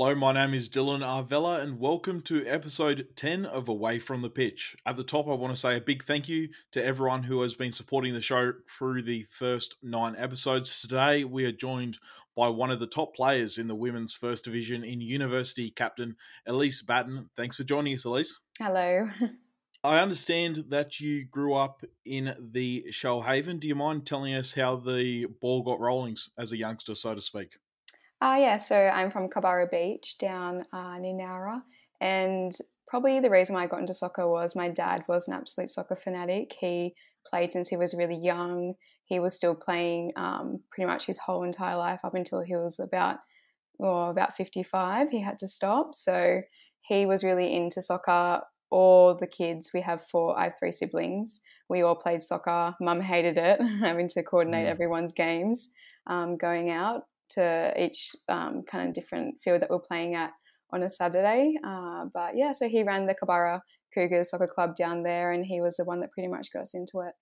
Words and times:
Hello, 0.00 0.14
my 0.14 0.30
name 0.30 0.54
is 0.54 0.68
Dylan 0.68 1.00
Arvella, 1.00 1.60
and 1.60 1.80
welcome 1.80 2.20
to 2.22 2.46
episode 2.46 3.08
10 3.16 3.44
of 3.44 3.66
Away 3.66 3.98
from 3.98 4.22
the 4.22 4.30
Pitch. 4.30 4.76
At 4.86 4.96
the 4.96 5.02
top, 5.02 5.26
I 5.26 5.32
want 5.32 5.52
to 5.52 5.60
say 5.60 5.76
a 5.76 5.80
big 5.80 6.04
thank 6.04 6.28
you 6.28 6.50
to 6.70 6.84
everyone 6.84 7.24
who 7.24 7.42
has 7.42 7.56
been 7.56 7.72
supporting 7.72 8.14
the 8.14 8.20
show 8.20 8.52
through 8.70 9.02
the 9.02 9.24
first 9.24 9.74
nine 9.82 10.14
episodes. 10.16 10.80
Today, 10.80 11.24
we 11.24 11.44
are 11.46 11.52
joined 11.52 11.98
by 12.36 12.46
one 12.48 12.70
of 12.70 12.78
the 12.78 12.86
top 12.86 13.16
players 13.16 13.58
in 13.58 13.66
the 13.66 13.74
women's 13.74 14.14
first 14.14 14.44
division 14.44 14.84
in 14.84 15.00
university 15.00 15.68
captain 15.68 16.14
Elise 16.46 16.80
Batten. 16.80 17.28
Thanks 17.36 17.56
for 17.56 17.64
joining 17.64 17.94
us, 17.94 18.04
Elise. 18.04 18.38
Hello. 18.60 19.08
I 19.82 19.98
understand 19.98 20.66
that 20.68 21.00
you 21.00 21.24
grew 21.24 21.54
up 21.54 21.82
in 22.04 22.36
the 22.52 22.86
Shoalhaven. 22.92 23.58
Do 23.58 23.66
you 23.66 23.74
mind 23.74 24.06
telling 24.06 24.34
us 24.34 24.54
how 24.54 24.76
the 24.76 25.26
ball 25.40 25.64
got 25.64 25.80
rolling 25.80 26.16
as 26.38 26.52
a 26.52 26.56
youngster, 26.56 26.94
so 26.94 27.16
to 27.16 27.20
speak? 27.20 27.56
Uh, 28.20 28.36
yeah, 28.40 28.56
so 28.56 28.76
I'm 28.76 29.10
from 29.10 29.28
Culburra 29.28 29.70
Beach 29.70 30.16
down 30.18 30.64
uh, 30.72 30.98
near 30.98 31.14
Nowra. 31.14 31.62
And 32.00 32.52
probably 32.88 33.20
the 33.20 33.30
reason 33.30 33.54
why 33.54 33.62
I 33.62 33.66
got 33.68 33.80
into 33.80 33.94
soccer 33.94 34.28
was 34.28 34.56
my 34.56 34.68
dad 34.68 35.04
was 35.08 35.28
an 35.28 35.34
absolute 35.34 35.70
soccer 35.70 35.94
fanatic. 35.94 36.54
He 36.58 36.94
played 37.26 37.50
since 37.50 37.68
he 37.68 37.76
was 37.76 37.94
really 37.94 38.16
young. 38.16 38.74
He 39.04 39.20
was 39.20 39.34
still 39.34 39.54
playing 39.54 40.12
um, 40.16 40.60
pretty 40.70 40.86
much 40.86 41.06
his 41.06 41.18
whole 41.18 41.44
entire 41.44 41.76
life 41.76 42.00
up 42.02 42.14
until 42.14 42.40
he 42.40 42.56
was 42.56 42.80
about, 42.80 43.18
well, 43.78 44.10
about 44.10 44.36
55. 44.36 45.10
He 45.10 45.20
had 45.20 45.38
to 45.38 45.48
stop. 45.48 45.94
So 45.94 46.40
he 46.80 47.06
was 47.06 47.22
really 47.22 47.54
into 47.54 47.80
soccer. 47.82 48.40
All 48.70 49.14
the 49.14 49.26
kids, 49.26 49.70
we 49.72 49.80
have 49.82 50.02
four, 50.02 50.38
I 50.38 50.44
have 50.44 50.58
three 50.58 50.72
siblings. 50.72 51.40
We 51.68 51.82
all 51.82 51.94
played 51.94 52.20
soccer. 52.20 52.74
Mum 52.80 53.00
hated 53.00 53.38
it, 53.38 53.62
having 53.80 54.08
to 54.08 54.22
coordinate 54.22 54.66
mm. 54.66 54.70
everyone's 54.70 55.12
games 55.12 55.70
um, 56.06 56.36
going 56.36 56.70
out 56.70 57.04
to 57.30 57.72
each 57.76 58.14
um, 58.28 58.62
kind 58.62 58.88
of 58.88 58.94
different 58.94 59.40
field 59.42 59.62
that 59.62 59.70
we're 59.70 59.78
playing 59.78 60.14
at 60.14 60.32
on 60.72 60.82
a 60.82 60.88
Saturday. 60.88 61.54
Uh, 61.64 62.06
but 62.12 62.36
yeah, 62.36 62.52
so 62.52 62.68
he 62.68 62.82
ran 62.82 63.06
the 63.06 63.14
Culburra 63.14 63.60
Cougars 63.94 64.30
soccer 64.30 64.46
club 64.46 64.76
down 64.76 65.02
there, 65.02 65.32
and 65.32 65.44
he 65.44 65.60
was 65.60 65.76
the 65.76 65.84
one 65.84 66.00
that 66.00 66.12
pretty 66.12 66.28
much 66.28 66.52
got 66.52 66.62
us 66.62 66.74
into 66.74 67.00
it. 67.00 67.14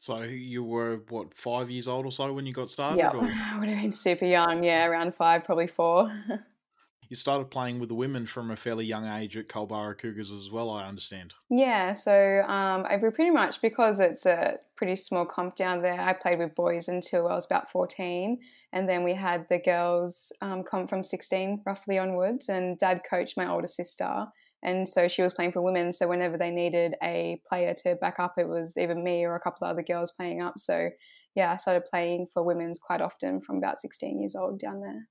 So 0.00 0.22
you 0.22 0.62
were 0.62 1.00
what 1.08 1.34
five 1.34 1.70
years 1.70 1.88
old 1.88 2.06
or 2.06 2.12
so 2.12 2.32
when 2.32 2.46
you 2.46 2.52
got 2.52 2.70
started? 2.70 2.98
Yeah, 2.98 3.10
I 3.52 3.58
would 3.58 3.68
have 3.68 3.82
been 3.82 3.90
super 3.90 4.26
young. 4.26 4.62
Yeah, 4.62 4.86
around 4.86 5.14
five, 5.14 5.44
probably 5.44 5.66
four. 5.66 6.12
you 7.08 7.16
started 7.16 7.50
playing 7.50 7.80
with 7.80 7.88
the 7.88 7.94
women 7.94 8.26
from 8.26 8.50
a 8.50 8.56
fairly 8.56 8.84
young 8.84 9.06
age 9.06 9.36
at 9.36 9.48
Culburra 9.48 9.98
Cougars 9.98 10.30
as 10.30 10.50
well, 10.50 10.70
I 10.70 10.86
understand. 10.86 11.34
Yeah, 11.50 11.94
so 11.94 12.42
um, 12.46 12.86
I 12.88 12.96
pretty 12.98 13.30
much 13.30 13.60
because 13.60 13.98
it's 13.98 14.24
a 14.26 14.58
pretty 14.76 14.94
small 14.94 15.26
comp 15.26 15.56
down 15.56 15.82
there. 15.82 16.00
I 16.00 16.12
played 16.12 16.38
with 16.38 16.54
boys 16.54 16.88
until 16.88 17.26
I 17.26 17.34
was 17.34 17.46
about 17.46 17.70
fourteen, 17.70 18.38
and 18.72 18.88
then 18.88 19.02
we 19.02 19.14
had 19.14 19.46
the 19.48 19.58
girls 19.58 20.32
um, 20.42 20.62
come 20.62 20.86
from 20.86 21.02
16 21.02 21.62
roughly 21.66 21.98
onwards 21.98 22.48
and 22.48 22.78
dad 22.78 23.00
coached 23.08 23.36
my 23.36 23.48
older 23.48 23.68
sister 23.68 24.26
and 24.62 24.88
so 24.88 25.06
she 25.08 25.22
was 25.22 25.32
playing 25.32 25.52
for 25.52 25.62
women 25.62 25.92
so 25.92 26.08
whenever 26.08 26.36
they 26.36 26.50
needed 26.50 26.94
a 27.02 27.40
player 27.46 27.74
to 27.74 27.94
back 27.96 28.18
up 28.18 28.34
it 28.38 28.48
was 28.48 28.76
either 28.76 28.94
me 28.94 29.24
or 29.24 29.36
a 29.36 29.40
couple 29.40 29.66
of 29.66 29.72
other 29.72 29.82
girls 29.82 30.12
playing 30.12 30.42
up. 30.42 30.58
So 30.58 30.90
yeah 31.34 31.52
i 31.52 31.56
started 31.56 31.84
playing 31.84 32.26
for 32.32 32.42
women's 32.42 32.78
quite 32.78 33.00
often 33.00 33.40
from 33.40 33.58
about 33.58 33.80
16 33.80 34.20
years 34.20 34.34
old 34.34 34.58
down 34.58 34.80
there. 34.80 35.08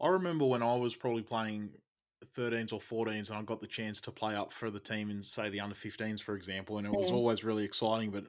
I 0.00 0.08
remember 0.08 0.46
when 0.46 0.62
i 0.62 0.74
was 0.74 0.94
probably 0.94 1.22
playing 1.22 1.70
13s 2.36 2.72
or 2.72 2.80
14s 2.80 3.30
and 3.30 3.38
I 3.38 3.42
got 3.42 3.60
the 3.60 3.66
chance 3.66 4.00
to 4.02 4.10
play 4.10 4.34
up 4.34 4.52
for 4.52 4.70
the 4.70 4.80
team 4.80 5.10
in 5.10 5.22
say 5.22 5.50
the 5.50 5.60
under 5.60 5.74
15s 5.74 6.20
for 6.20 6.34
example 6.34 6.78
and 6.78 6.86
it 6.86 6.92
was 6.92 7.10
always 7.10 7.44
really 7.44 7.64
exciting 7.64 8.10
but 8.10 8.24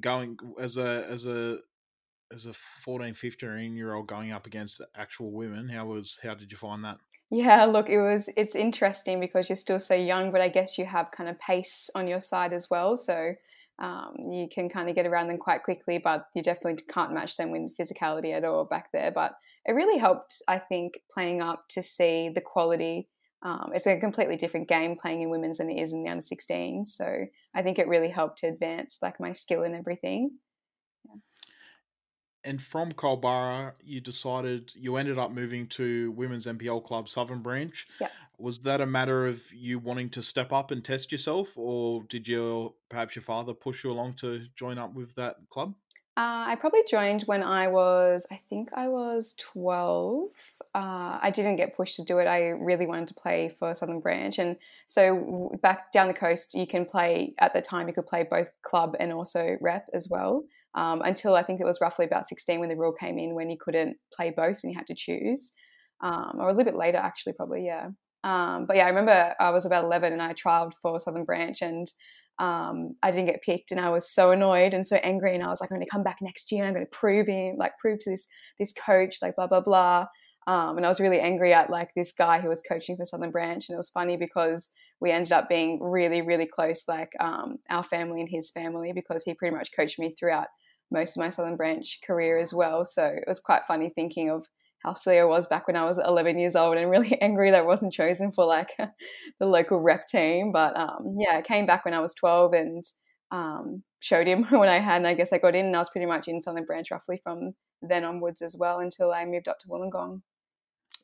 going 0.00 0.38
as 0.60 0.76
a 0.76 1.06
as 1.10 1.26
a 1.26 1.58
as 2.32 2.46
a 2.46 2.52
14, 2.52 3.14
15 3.14 3.76
year 3.76 3.94
old 3.94 4.06
going 4.06 4.32
up 4.32 4.46
against 4.46 4.80
actual 4.96 5.32
women, 5.32 5.68
how 5.68 5.86
was 5.86 6.18
how 6.22 6.34
did 6.34 6.50
you 6.50 6.58
find 6.58 6.84
that? 6.84 6.98
Yeah, 7.30 7.64
look, 7.64 7.88
it 7.88 8.00
was 8.00 8.28
it's 8.36 8.54
interesting 8.54 9.20
because 9.20 9.48
you're 9.48 9.56
still 9.56 9.80
so 9.80 9.94
young, 9.94 10.30
but 10.30 10.40
I 10.40 10.48
guess 10.48 10.78
you 10.78 10.86
have 10.86 11.10
kind 11.10 11.28
of 11.28 11.38
pace 11.40 11.90
on 11.94 12.06
your 12.06 12.20
side 12.20 12.52
as 12.52 12.68
well. 12.70 12.96
So 12.96 13.34
um, 13.78 14.14
you 14.30 14.48
can 14.48 14.68
kind 14.68 14.88
of 14.88 14.94
get 14.94 15.06
around 15.06 15.28
them 15.28 15.38
quite 15.38 15.62
quickly, 15.62 15.98
but 15.98 16.26
you 16.34 16.42
definitely 16.42 16.82
can't 16.88 17.12
match 17.12 17.36
them 17.36 17.54
in 17.54 17.70
physicality 17.78 18.32
at 18.32 18.44
all 18.44 18.64
back 18.64 18.90
there. 18.92 19.10
But 19.10 19.32
it 19.66 19.72
really 19.72 19.98
helped, 19.98 20.40
I 20.48 20.58
think, 20.58 21.00
playing 21.10 21.40
up 21.40 21.64
to 21.70 21.82
see 21.82 22.30
the 22.32 22.40
quality. 22.40 23.08
Um, 23.42 23.72
it's 23.74 23.86
a 23.86 23.98
completely 23.98 24.36
different 24.36 24.68
game 24.68 24.96
playing 24.96 25.22
in 25.22 25.30
women's 25.30 25.58
than 25.58 25.68
it 25.68 25.80
is 25.80 25.92
in 25.92 26.02
the 26.04 26.10
under 26.10 26.22
16. 26.22 26.84
So 26.86 27.26
I 27.54 27.62
think 27.62 27.78
it 27.78 27.88
really 27.88 28.08
helped 28.08 28.38
to 28.38 28.46
advance 28.46 28.98
like 29.02 29.20
my 29.20 29.32
skill 29.32 29.62
and 29.62 29.74
everything 29.74 30.30
and 32.46 32.62
from 32.62 32.92
Culburra, 32.92 33.72
you 33.84 34.00
decided 34.00 34.72
you 34.74 34.96
ended 34.96 35.18
up 35.18 35.32
moving 35.32 35.66
to 35.68 36.12
Women's 36.12 36.46
NPL 36.46 36.84
Club 36.84 37.08
Southern 37.08 37.42
Branch. 37.42 37.86
Yeah. 38.00 38.08
Was 38.38 38.60
that 38.60 38.80
a 38.80 38.86
matter 38.86 39.26
of 39.26 39.42
you 39.52 39.80
wanting 39.80 40.10
to 40.10 40.22
step 40.22 40.52
up 40.52 40.70
and 40.70 40.84
test 40.84 41.10
yourself, 41.10 41.58
or 41.58 42.04
did 42.04 42.28
your 42.28 42.72
perhaps 42.88 43.16
your 43.16 43.22
father 43.22 43.52
push 43.52 43.82
you 43.82 43.90
along 43.90 44.14
to 44.14 44.46
join 44.54 44.78
up 44.78 44.94
with 44.94 45.14
that 45.16 45.36
club? 45.50 45.74
Uh, 46.18 46.48
I 46.48 46.54
probably 46.54 46.82
joined 46.88 47.22
when 47.22 47.42
I 47.42 47.68
was, 47.68 48.26
I 48.30 48.40
think 48.48 48.70
I 48.72 48.88
was 48.88 49.34
12. 49.38 50.30
Uh, 50.74 51.18
I 51.20 51.30
didn't 51.30 51.56
get 51.56 51.76
pushed 51.76 51.96
to 51.96 52.04
do 52.04 52.18
it. 52.18 52.26
I 52.26 52.48
really 52.48 52.86
wanted 52.86 53.08
to 53.08 53.14
play 53.14 53.50
for 53.58 53.74
Southern 53.74 54.00
Branch. 54.00 54.38
And 54.38 54.56
so 54.86 55.58
back 55.62 55.92
down 55.92 56.08
the 56.08 56.14
coast, 56.14 56.54
you 56.54 56.66
can 56.66 56.86
play, 56.86 57.34
at 57.38 57.52
the 57.52 57.60
time, 57.60 57.86
you 57.86 57.92
could 57.92 58.06
play 58.06 58.22
both 58.22 58.50
club 58.62 58.96
and 58.98 59.12
also 59.12 59.58
rep 59.60 59.90
as 59.92 60.08
well 60.08 60.44
um, 60.76 61.00
until 61.02 61.34
I 61.34 61.42
think 61.42 61.60
it 61.60 61.64
was 61.64 61.80
roughly 61.80 62.04
about 62.04 62.28
16 62.28 62.60
when 62.60 62.68
the 62.68 62.76
rule 62.76 62.92
came 62.92 63.18
in 63.18 63.34
when 63.34 63.50
you 63.50 63.56
couldn't 63.58 63.96
play 64.14 64.32
both 64.36 64.60
and 64.62 64.72
you 64.72 64.78
had 64.78 64.86
to 64.86 64.94
choose. 64.94 65.52
Um, 66.02 66.34
or 66.38 66.48
a 66.48 66.52
little 66.52 66.70
bit 66.70 66.76
later, 66.76 66.98
actually, 66.98 67.32
probably, 67.32 67.64
yeah. 67.64 67.88
Um, 68.22 68.66
but 68.66 68.76
yeah, 68.76 68.84
I 68.84 68.88
remember 68.88 69.34
I 69.40 69.50
was 69.50 69.64
about 69.64 69.84
11 69.84 70.12
and 70.12 70.20
I 70.20 70.34
trialed 70.34 70.72
for 70.82 71.00
Southern 71.00 71.24
Branch 71.24 71.56
and 71.62 71.86
um, 72.38 72.94
I 73.02 73.10
didn't 73.10 73.26
get 73.26 73.42
picked 73.42 73.70
and 73.70 73.80
I 73.80 73.88
was 73.88 74.12
so 74.12 74.30
annoyed 74.30 74.74
and 74.74 74.86
so 74.86 74.96
angry 74.96 75.34
and 75.34 75.42
I 75.42 75.48
was 75.48 75.60
like, 75.60 75.70
I'm 75.70 75.78
going 75.78 75.86
to 75.86 75.90
come 75.90 76.02
back 76.02 76.18
next 76.20 76.52
year. 76.52 76.62
and 76.62 76.68
I'm 76.68 76.74
going 76.74 76.86
to 76.86 76.98
prove 76.98 77.26
him, 77.26 77.56
like 77.56 77.78
prove 77.80 78.00
to 78.00 78.10
this 78.10 78.26
this 78.58 78.72
coach, 78.72 79.16
like 79.22 79.36
blah 79.36 79.46
blah 79.46 79.62
blah. 79.62 80.06
Um, 80.46 80.76
and 80.76 80.84
I 80.84 80.88
was 80.88 81.00
really 81.00 81.18
angry 81.18 81.54
at 81.54 81.70
like 81.70 81.90
this 81.96 82.12
guy 82.12 82.40
who 82.40 82.48
was 82.48 82.62
coaching 82.68 82.96
for 82.96 83.04
Southern 83.04 83.30
Branch 83.30 83.64
and 83.68 83.74
it 83.74 83.78
was 83.78 83.90
funny 83.90 84.16
because 84.16 84.70
we 85.00 85.10
ended 85.10 85.32
up 85.32 85.48
being 85.48 85.82
really 85.82 86.20
really 86.20 86.46
close, 86.46 86.82
like 86.86 87.12
um, 87.20 87.56
our 87.70 87.84
family 87.84 88.20
and 88.20 88.28
his 88.30 88.50
family, 88.50 88.92
because 88.94 89.22
he 89.24 89.32
pretty 89.32 89.56
much 89.56 89.70
coached 89.74 89.98
me 89.98 90.14
throughout 90.18 90.48
most 90.90 91.16
of 91.16 91.20
my 91.20 91.30
Southern 91.30 91.56
Branch 91.56 91.98
career 92.06 92.38
as 92.38 92.52
well. 92.52 92.84
So 92.84 93.04
it 93.04 93.24
was 93.26 93.40
quite 93.40 93.66
funny 93.66 93.90
thinking 93.94 94.30
of 94.30 94.46
how 94.80 94.94
silly 94.94 95.18
I 95.18 95.24
was 95.24 95.46
back 95.46 95.66
when 95.66 95.76
I 95.76 95.84
was 95.84 95.98
11 95.98 96.38
years 96.38 96.54
old 96.54 96.76
and 96.76 96.90
really 96.90 97.18
angry 97.20 97.50
that 97.50 97.62
I 97.62 97.66
wasn't 97.66 97.92
chosen 97.92 98.32
for 98.32 98.44
like 98.44 98.70
the 99.40 99.46
local 99.46 99.80
rep 99.80 100.06
team. 100.06 100.52
But 100.52 100.76
um, 100.76 101.16
yeah, 101.18 101.36
I 101.36 101.42
came 101.42 101.66
back 101.66 101.84
when 101.84 101.94
I 101.94 102.00
was 102.00 102.14
12 102.14 102.52
and 102.52 102.84
um, 103.30 103.82
showed 104.00 104.26
him 104.26 104.44
when 104.50 104.68
I 104.68 104.78
had, 104.78 104.98
and 104.98 105.06
I 105.06 105.14
guess 105.14 105.32
I 105.32 105.38
got 105.38 105.54
in, 105.54 105.66
and 105.66 105.76
I 105.76 105.80
was 105.80 105.90
pretty 105.90 106.06
much 106.06 106.28
in 106.28 106.40
Southern 106.40 106.64
Branch 106.64 106.90
roughly 106.90 107.20
from 107.22 107.52
then 107.82 108.04
onwards 108.04 108.42
as 108.42 108.56
well 108.58 108.80
until 108.80 109.12
I 109.12 109.24
moved 109.24 109.48
up 109.48 109.58
to 109.60 109.68
Wollongong. 109.68 110.22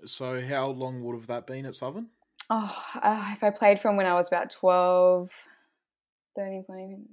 So, 0.05 0.41
how 0.41 0.69
long 0.69 1.03
would 1.03 1.15
have 1.15 1.27
that 1.29 1.47
been 1.47 1.67
at 1.67 1.75
Southern? 1.75 2.09
Oh, 2.51 2.85
uh, 3.01 3.31
if 3.33 3.45
I 3.45 3.51
played 3.51 3.79
from 3.79 3.97
when 3.97 4.07
I 4.07 4.15
was 4.15 4.29
about 4.29 4.51
12, 4.51 5.31
13, 6.37 6.65
14, 6.67 7.09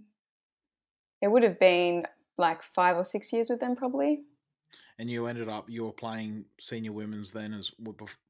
it 1.21 1.27
would 1.27 1.43
have 1.43 1.59
been 1.59 2.05
like 2.39 2.63
five 2.63 2.97
or 2.97 3.03
six 3.03 3.31
years 3.31 3.49
with 3.49 3.59
them 3.59 3.75
probably. 3.75 4.21
And 4.97 5.09
you 5.09 5.27
ended 5.27 5.49
up 5.49 5.69
you 5.69 5.85
were 5.85 5.91
playing 5.91 6.45
senior 6.59 6.91
women's 6.91 7.31
then 7.31 7.53
as 7.53 7.71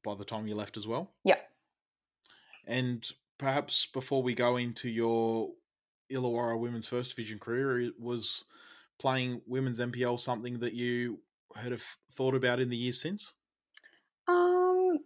by 0.04 0.14
the 0.14 0.24
time 0.24 0.46
you 0.46 0.54
left 0.54 0.76
as 0.76 0.86
well. 0.86 1.10
Yeah. 1.24 1.38
And 2.66 3.08
perhaps 3.38 3.86
before 3.86 4.22
we 4.22 4.34
go 4.34 4.56
into 4.56 4.88
your 4.88 5.50
Illawarra 6.10 6.58
women's 6.58 6.86
first 6.86 7.14
division 7.14 7.38
career, 7.38 7.90
was 7.98 8.44
playing 8.98 9.40
women's 9.46 9.80
NPL 9.80 10.20
something 10.20 10.58
that 10.60 10.74
you 10.74 11.20
had 11.56 11.72
have 11.72 11.84
thought 12.12 12.34
about 12.34 12.60
in 12.60 12.68
the 12.68 12.76
years 12.76 13.00
since? 13.00 13.32
Um, 14.28 14.98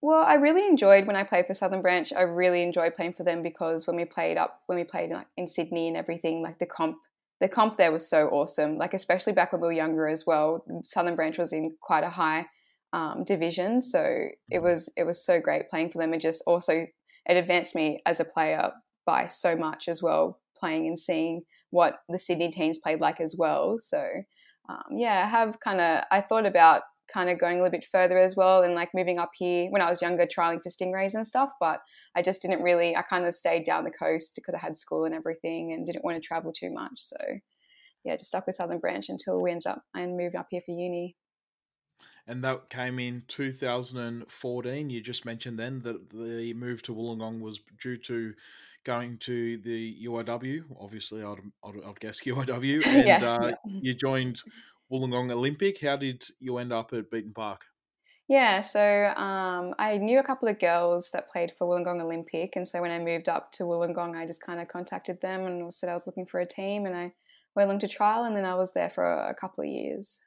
well, 0.00 0.22
I 0.22 0.34
really 0.34 0.66
enjoyed 0.66 1.06
when 1.06 1.16
I 1.16 1.24
played 1.24 1.46
for 1.46 1.54
Southern 1.54 1.82
Branch. 1.82 2.12
I 2.12 2.22
really 2.22 2.62
enjoyed 2.62 2.94
playing 2.94 3.14
for 3.14 3.24
them 3.24 3.42
because 3.42 3.86
when 3.86 3.96
we 3.96 4.04
played 4.04 4.36
up, 4.36 4.62
when 4.66 4.78
we 4.78 4.84
played 4.84 5.10
like 5.10 5.26
in 5.36 5.46
Sydney 5.46 5.88
and 5.88 5.96
everything, 5.96 6.42
like 6.42 6.58
the 6.58 6.66
comp 6.66 6.98
the 7.40 7.48
comp 7.48 7.76
there 7.76 7.92
was 7.92 8.08
so 8.08 8.28
awesome. 8.28 8.76
Like 8.76 8.94
especially 8.94 9.32
back 9.32 9.52
when 9.52 9.60
we 9.60 9.68
were 9.68 9.72
younger 9.72 10.08
as 10.08 10.24
well. 10.26 10.64
Southern 10.84 11.16
Branch 11.16 11.38
was 11.38 11.52
in 11.52 11.76
quite 11.80 12.04
a 12.04 12.10
high 12.10 12.46
um, 12.92 13.24
division, 13.24 13.82
so 13.82 14.00
it 14.00 14.56
mm-hmm. 14.56 14.64
was 14.64 14.92
it 14.96 15.04
was 15.04 15.24
so 15.24 15.40
great 15.40 15.70
playing 15.70 15.90
for 15.90 15.98
them. 15.98 16.12
And 16.12 16.22
just 16.22 16.42
also 16.46 16.86
it 17.26 17.36
advanced 17.36 17.74
me 17.74 18.02
as 18.06 18.20
a 18.20 18.24
player 18.24 18.70
by 19.06 19.28
so 19.28 19.56
much 19.56 19.88
as 19.88 20.02
well, 20.02 20.40
playing 20.58 20.86
and 20.86 20.98
seeing 20.98 21.42
what 21.70 21.96
the 22.08 22.18
Sydney 22.18 22.50
teams 22.50 22.78
played 22.78 23.00
like 23.00 23.20
as 23.20 23.34
well. 23.38 23.76
So 23.80 24.04
um, 24.68 24.84
yeah, 24.90 25.22
I 25.24 25.28
have 25.28 25.60
kind 25.60 25.80
of 25.80 26.04
I 26.10 26.20
thought 26.20 26.46
about 26.46 26.82
kind 27.12 27.30
of 27.30 27.38
going 27.38 27.58
a 27.58 27.62
little 27.62 27.78
bit 27.78 27.86
further 27.90 28.18
as 28.18 28.36
well 28.36 28.62
and 28.62 28.74
like 28.74 28.90
moving 28.94 29.18
up 29.18 29.30
here 29.34 29.70
when 29.70 29.82
I 29.82 29.88
was 29.88 30.02
younger, 30.02 30.26
trialing 30.26 30.62
for 30.62 30.68
stingrays 30.68 31.14
and 31.14 31.26
stuff. 31.26 31.50
But 31.58 31.80
I 32.14 32.22
just 32.22 32.42
didn't 32.42 32.62
really, 32.62 32.96
I 32.96 33.02
kind 33.02 33.24
of 33.26 33.34
stayed 33.34 33.64
down 33.64 33.84
the 33.84 33.90
coast 33.90 34.34
because 34.36 34.54
I 34.54 34.58
had 34.58 34.76
school 34.76 35.04
and 35.04 35.14
everything 35.14 35.72
and 35.72 35.86
didn't 35.86 36.04
want 36.04 36.20
to 36.20 36.26
travel 36.26 36.52
too 36.52 36.70
much. 36.70 36.92
So 36.96 37.16
yeah, 38.04 38.16
just 38.16 38.28
stuck 38.28 38.46
with 38.46 38.56
Southern 38.56 38.78
Branch 38.78 39.08
until 39.08 39.42
we 39.42 39.50
ended 39.50 39.66
up 39.68 39.82
and 39.94 40.16
moved 40.16 40.36
up 40.36 40.46
here 40.50 40.62
for 40.64 40.72
uni. 40.72 41.16
and 42.26 42.44
that 42.44 42.68
came 42.68 42.98
in 42.98 43.22
2014. 43.28 44.90
You 44.90 45.00
just 45.00 45.24
mentioned 45.24 45.58
then 45.58 45.80
that 45.80 46.10
the 46.10 46.52
move 46.54 46.82
to 46.82 46.94
Wollongong 46.94 47.40
was 47.40 47.60
due 47.82 47.96
to 47.98 48.34
going 48.84 49.18
to 49.18 49.58
the 49.58 49.96
UOW. 50.06 50.62
Obviously, 50.78 51.22
I'd, 51.22 51.38
I'd, 51.64 51.84
I'd 51.86 52.00
guess 52.00 52.20
UOW, 52.24 52.86
and 52.86 53.06
yeah, 53.06 53.24
uh, 53.24 53.46
yeah. 53.48 53.80
you 53.82 53.94
joined 53.94 54.40
Wollongong 54.90 55.30
Olympic. 55.30 55.80
How 55.80 55.96
did 55.96 56.26
you 56.40 56.58
end 56.58 56.72
up 56.72 56.92
at 56.92 57.10
Beaton 57.10 57.34
Park? 57.34 57.66
Yeah, 58.28 58.60
so 58.60 59.06
um, 59.16 59.74
I 59.78 59.96
knew 59.96 60.18
a 60.18 60.22
couple 60.22 60.48
of 60.48 60.58
girls 60.58 61.10
that 61.12 61.30
played 61.30 61.52
for 61.56 61.66
Wollongong 61.66 62.02
Olympic, 62.02 62.56
and 62.56 62.68
so 62.68 62.82
when 62.82 62.90
I 62.90 62.98
moved 62.98 63.28
up 63.28 63.52
to 63.52 63.62
Wollongong, 63.62 64.16
I 64.16 64.26
just 64.26 64.42
kind 64.42 64.60
of 64.60 64.68
contacted 64.68 65.22
them 65.22 65.46
and 65.46 65.72
said 65.72 65.88
I 65.88 65.94
was 65.94 66.06
looking 66.06 66.26
for 66.26 66.38
a 66.38 66.46
team, 66.46 66.84
and 66.84 66.94
I 66.94 67.14
went 67.54 67.68
along 67.68 67.80
to 67.80 67.88
trial, 67.88 68.24
and 68.24 68.36
then 68.36 68.44
I 68.44 68.54
was 68.54 68.74
there 68.74 68.90
for 68.90 69.04
a, 69.04 69.30
a 69.30 69.34
couple 69.34 69.64
of 69.64 69.70
years. 69.70 70.18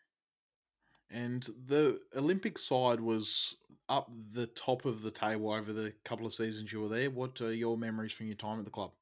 And 1.12 1.44
the 1.44 2.02
Olympic 2.16 2.58
side 2.58 3.02
was 3.02 3.56
up 3.90 4.10
the 4.31 4.48
top 4.48 4.86
of 4.86 5.02
the 5.02 5.12
table 5.12 5.52
over 5.52 5.74
the 5.74 5.92
couple 6.06 6.25
of 6.25 6.34
seasons 6.34 6.72
you 6.72 6.81
were 6.81 6.90
there. 6.90 7.12
What 7.12 7.40
are 7.42 7.54
your 7.54 7.78
memories 7.78 8.13
from 8.13 8.28
your 8.28 8.36
time 8.36 8.60
at 8.60 8.66
the 8.66 8.72
club? 8.72 8.94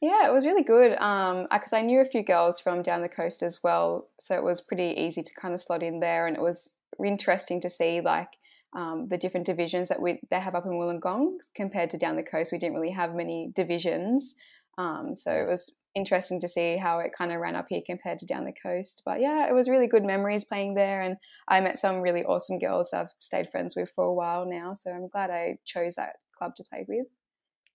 Yeah, 0.00 0.26
it 0.26 0.32
was 0.32 0.46
really 0.46 0.62
good 0.62 0.92
because 0.92 1.72
I 1.74 1.82
knew 1.82 2.00
a 2.00 2.06
few 2.06 2.22
girls 2.22 2.58
from 2.58 2.82
down 2.82 3.02
the 3.02 3.08
coast 3.08 3.42
as 3.42 3.62
well, 3.62 4.08
so 4.18 4.34
it 4.34 4.42
was 4.42 4.60
pretty 4.62 4.94
easy 4.98 5.22
to 5.22 5.34
kind 5.34 5.52
of 5.52 5.60
slot 5.60 5.82
in 5.82 6.00
there, 6.00 6.26
and 6.26 6.36
it 6.36 6.42
was 6.42 6.72
interesting 7.04 7.60
to 7.60 7.68
see 7.68 8.00
like 8.00 8.28
um, 8.74 9.08
the 9.08 9.18
different 9.18 9.44
divisions 9.46 9.88
that 9.90 10.00
we 10.00 10.20
they 10.30 10.40
have 10.40 10.54
up 10.54 10.64
in 10.64 10.72
Wollongong 10.72 11.36
compared 11.54 11.90
to 11.90 11.98
down 11.98 12.16
the 12.16 12.22
coast. 12.22 12.50
We 12.50 12.56
didn't 12.58 12.76
really 12.76 12.92
have 12.92 13.14
many 13.14 13.52
divisions, 13.54 14.36
um, 14.78 15.14
so 15.14 15.32
it 15.32 15.46
was 15.46 15.76
interesting 15.94 16.40
to 16.40 16.48
see 16.48 16.78
how 16.78 17.00
it 17.00 17.12
kind 17.16 17.32
of 17.32 17.40
ran 17.40 17.56
up 17.56 17.66
here 17.68 17.82
compared 17.84 18.20
to 18.20 18.26
down 18.26 18.44
the 18.44 18.52
coast. 18.52 19.02
But 19.04 19.20
yeah, 19.20 19.48
it 19.50 19.54
was 19.54 19.68
really 19.68 19.86
good 19.88 20.04
memories 20.04 20.44
playing 20.44 20.74
there, 20.76 21.02
and 21.02 21.16
I 21.46 21.60
met 21.60 21.78
some 21.78 22.00
really 22.00 22.24
awesome 22.24 22.58
girls 22.58 22.94
I've 22.94 23.12
stayed 23.20 23.50
friends 23.50 23.76
with 23.76 23.90
for 23.94 24.04
a 24.04 24.14
while 24.14 24.46
now. 24.46 24.72
So 24.72 24.92
I'm 24.92 25.08
glad 25.08 25.28
I 25.30 25.58
chose 25.66 25.96
that 25.96 26.16
club 26.38 26.54
to 26.54 26.64
play 26.64 26.86
with. 26.88 27.06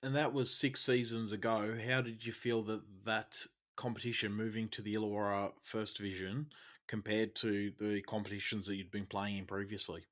And 0.05 0.15
that 0.15 0.31
was 0.31 0.53
six 0.53 0.81
seasons 0.81 1.31
ago. 1.31 1.75
How 1.83 1.99
did 1.99 2.23
you 2.23 2.31
feel 2.31 2.61
that 2.65 2.81
that 3.05 3.43
competition 3.75 4.31
moving 4.31 4.69
to 4.69 4.83
the 4.83 4.93
Illawarra 4.93 5.51
First 5.63 5.97
Division 5.97 6.45
compared 6.87 7.33
to 7.37 7.71
the 7.79 8.03
competitions 8.03 8.67
that 8.67 8.75
you'd 8.75 8.91
been 8.91 9.07
playing 9.07 9.39
in 9.39 9.45
previously? 9.45 10.05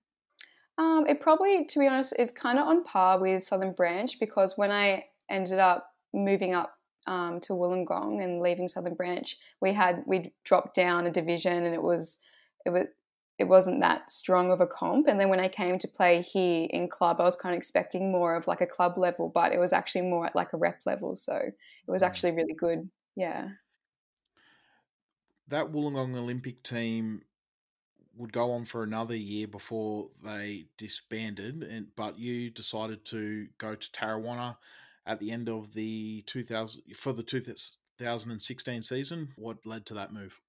Um, 0.80 1.06
it 1.08 1.22
probably, 1.22 1.66
to 1.66 1.80
be 1.80 1.86
honest, 1.86 2.16
is 2.18 2.32
kind 2.32 2.58
of 2.58 2.68
on 2.68 2.84
par 2.84 3.20
with 3.20 3.44
Southern 3.44 3.74
Branch 3.74 4.20
because 4.20 4.58
when 4.58 4.72
I 4.72 5.06
ended 5.30 5.60
up 5.60 5.92
moving 6.12 6.56
up 6.56 6.76
um, 7.06 7.40
to 7.42 7.54
Wollongong 7.54 8.24
and 8.24 8.42
leaving 8.42 8.68
Southern 8.68 8.96
Branch, 8.96 9.38
we 9.62 9.74
had 9.74 10.02
we 10.08 10.34
dropped 10.44 10.74
down 10.74 11.06
a 11.06 11.12
division 11.12 11.66
and 11.66 11.76
it 11.76 11.84
was 11.84 12.18
it 12.66 12.72
was 12.72 12.88
it 13.44 13.50
wasn't 13.50 13.82
that 13.82 14.10
strong 14.10 14.52
of 14.52 14.62
a 14.62 14.68
comp. 14.68 15.08
And 15.08 15.20
then 15.20 15.28
when 15.30 15.40
I 15.42 15.50
came 15.50 15.78
to 15.80 15.88
play 15.88 16.22
here 16.22 16.66
in 16.70 16.88
club, 16.88 17.20
I 17.20 17.24
was 17.24 17.36
kind 17.36 17.54
of 17.54 17.58
expecting 17.58 18.10
more 18.12 18.36
of 18.36 18.48
like 18.48 18.62
a 18.62 18.66
club 18.66 18.98
level, 18.98 19.30
but 19.30 19.52
it 19.52 19.60
was 19.60 19.74
actually 19.74 20.04
more 20.04 20.26
at 20.26 20.36
like 20.36 20.54
a 20.54 20.58
rep 20.58 20.82
level. 20.86 21.16
So 21.18 21.36
it 21.36 21.92
was 21.92 22.02
Mm. 22.02 22.08
actually 22.08 22.32
really 22.32 22.54
good. 22.54 22.90
Yeah. 23.16 23.50
That 25.50 25.72
Wollongong 25.74 26.16
Olympic 26.16 26.64
team 26.64 27.26
would 28.16 28.32
go 28.32 28.52
on 28.52 28.64
for 28.66 28.84
another 28.84 29.16
year 29.16 29.48
before 29.48 30.10
they 30.24 30.68
disbanded, 30.78 31.64
and 31.64 31.94
but 31.96 32.18
you 32.18 32.50
decided 32.50 33.04
to 33.06 33.50
go 33.58 33.76
to 33.76 33.92
Tarrawanna 33.92 34.58
at 35.06 35.20
the 35.20 35.32
end 35.32 35.50
of 35.50 35.74
the 35.74 36.24
2000 36.28 36.96
for 36.96 37.12
the 37.12 37.24
2016 37.24 38.82
season. 38.84 39.34
What 39.36 39.66
led 39.66 39.86
to 39.88 39.94
that 39.96 40.14
move? 40.14 40.40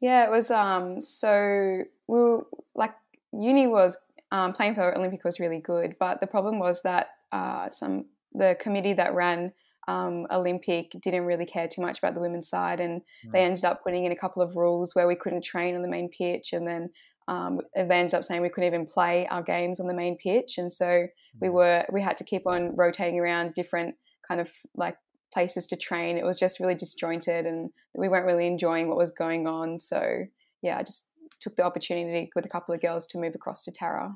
Yeah, 0.00 0.24
it 0.24 0.30
was 0.30 0.50
um 0.50 1.00
so 1.00 1.82
we 2.08 2.18
were, 2.18 2.46
like 2.74 2.94
uni 3.32 3.66
was 3.66 3.96
um, 4.32 4.52
playing 4.52 4.74
for 4.74 4.96
Olympic 4.96 5.24
was 5.24 5.40
really 5.40 5.58
good, 5.58 5.96
but 5.98 6.20
the 6.20 6.26
problem 6.26 6.58
was 6.58 6.82
that 6.82 7.08
uh, 7.32 7.68
some 7.68 8.06
the 8.32 8.56
committee 8.60 8.92
that 8.94 9.14
ran 9.14 9.52
um, 9.88 10.26
Olympic 10.30 10.92
didn't 11.02 11.24
really 11.24 11.46
care 11.46 11.66
too 11.66 11.82
much 11.82 11.98
about 11.98 12.14
the 12.14 12.20
women's 12.20 12.48
side, 12.48 12.80
and 12.80 13.02
they 13.32 13.42
ended 13.42 13.64
up 13.64 13.82
putting 13.82 14.04
in 14.04 14.12
a 14.12 14.16
couple 14.16 14.40
of 14.42 14.56
rules 14.56 14.94
where 14.94 15.08
we 15.08 15.16
couldn't 15.16 15.42
train 15.42 15.74
on 15.74 15.82
the 15.82 15.88
main 15.88 16.08
pitch, 16.08 16.52
and 16.52 16.66
then 16.66 16.90
um, 17.26 17.60
they 17.74 17.82
ended 17.82 18.14
up 18.14 18.24
saying 18.24 18.40
we 18.40 18.48
couldn't 18.48 18.68
even 18.68 18.86
play 18.86 19.26
our 19.28 19.42
games 19.42 19.80
on 19.80 19.88
the 19.88 19.94
main 19.94 20.16
pitch, 20.16 20.58
and 20.58 20.72
so 20.72 21.06
we 21.40 21.48
were 21.48 21.84
we 21.92 22.00
had 22.00 22.16
to 22.18 22.24
keep 22.24 22.46
on 22.46 22.76
rotating 22.76 23.18
around 23.18 23.54
different 23.54 23.96
kind 24.26 24.40
of 24.40 24.52
like 24.76 24.96
places 25.32 25.66
to 25.68 25.76
train. 25.76 26.16
It 26.16 26.24
was 26.24 26.38
just 26.38 26.60
really 26.60 26.74
disjointed, 26.74 27.46
and 27.46 27.70
we 27.94 28.08
weren't 28.08 28.26
really 28.26 28.46
enjoying 28.46 28.88
what 28.88 28.96
was 28.96 29.10
going 29.10 29.46
on. 29.46 29.78
So 29.78 30.24
yeah, 30.62 30.78
I 30.78 30.82
just 30.82 31.08
took 31.40 31.56
the 31.56 31.64
opportunity 31.64 32.30
with 32.34 32.44
a 32.44 32.48
couple 32.48 32.74
of 32.74 32.80
girls 32.80 33.06
to 33.08 33.18
move 33.18 33.34
across 33.34 33.64
to 33.64 33.72
Tara. 33.72 34.14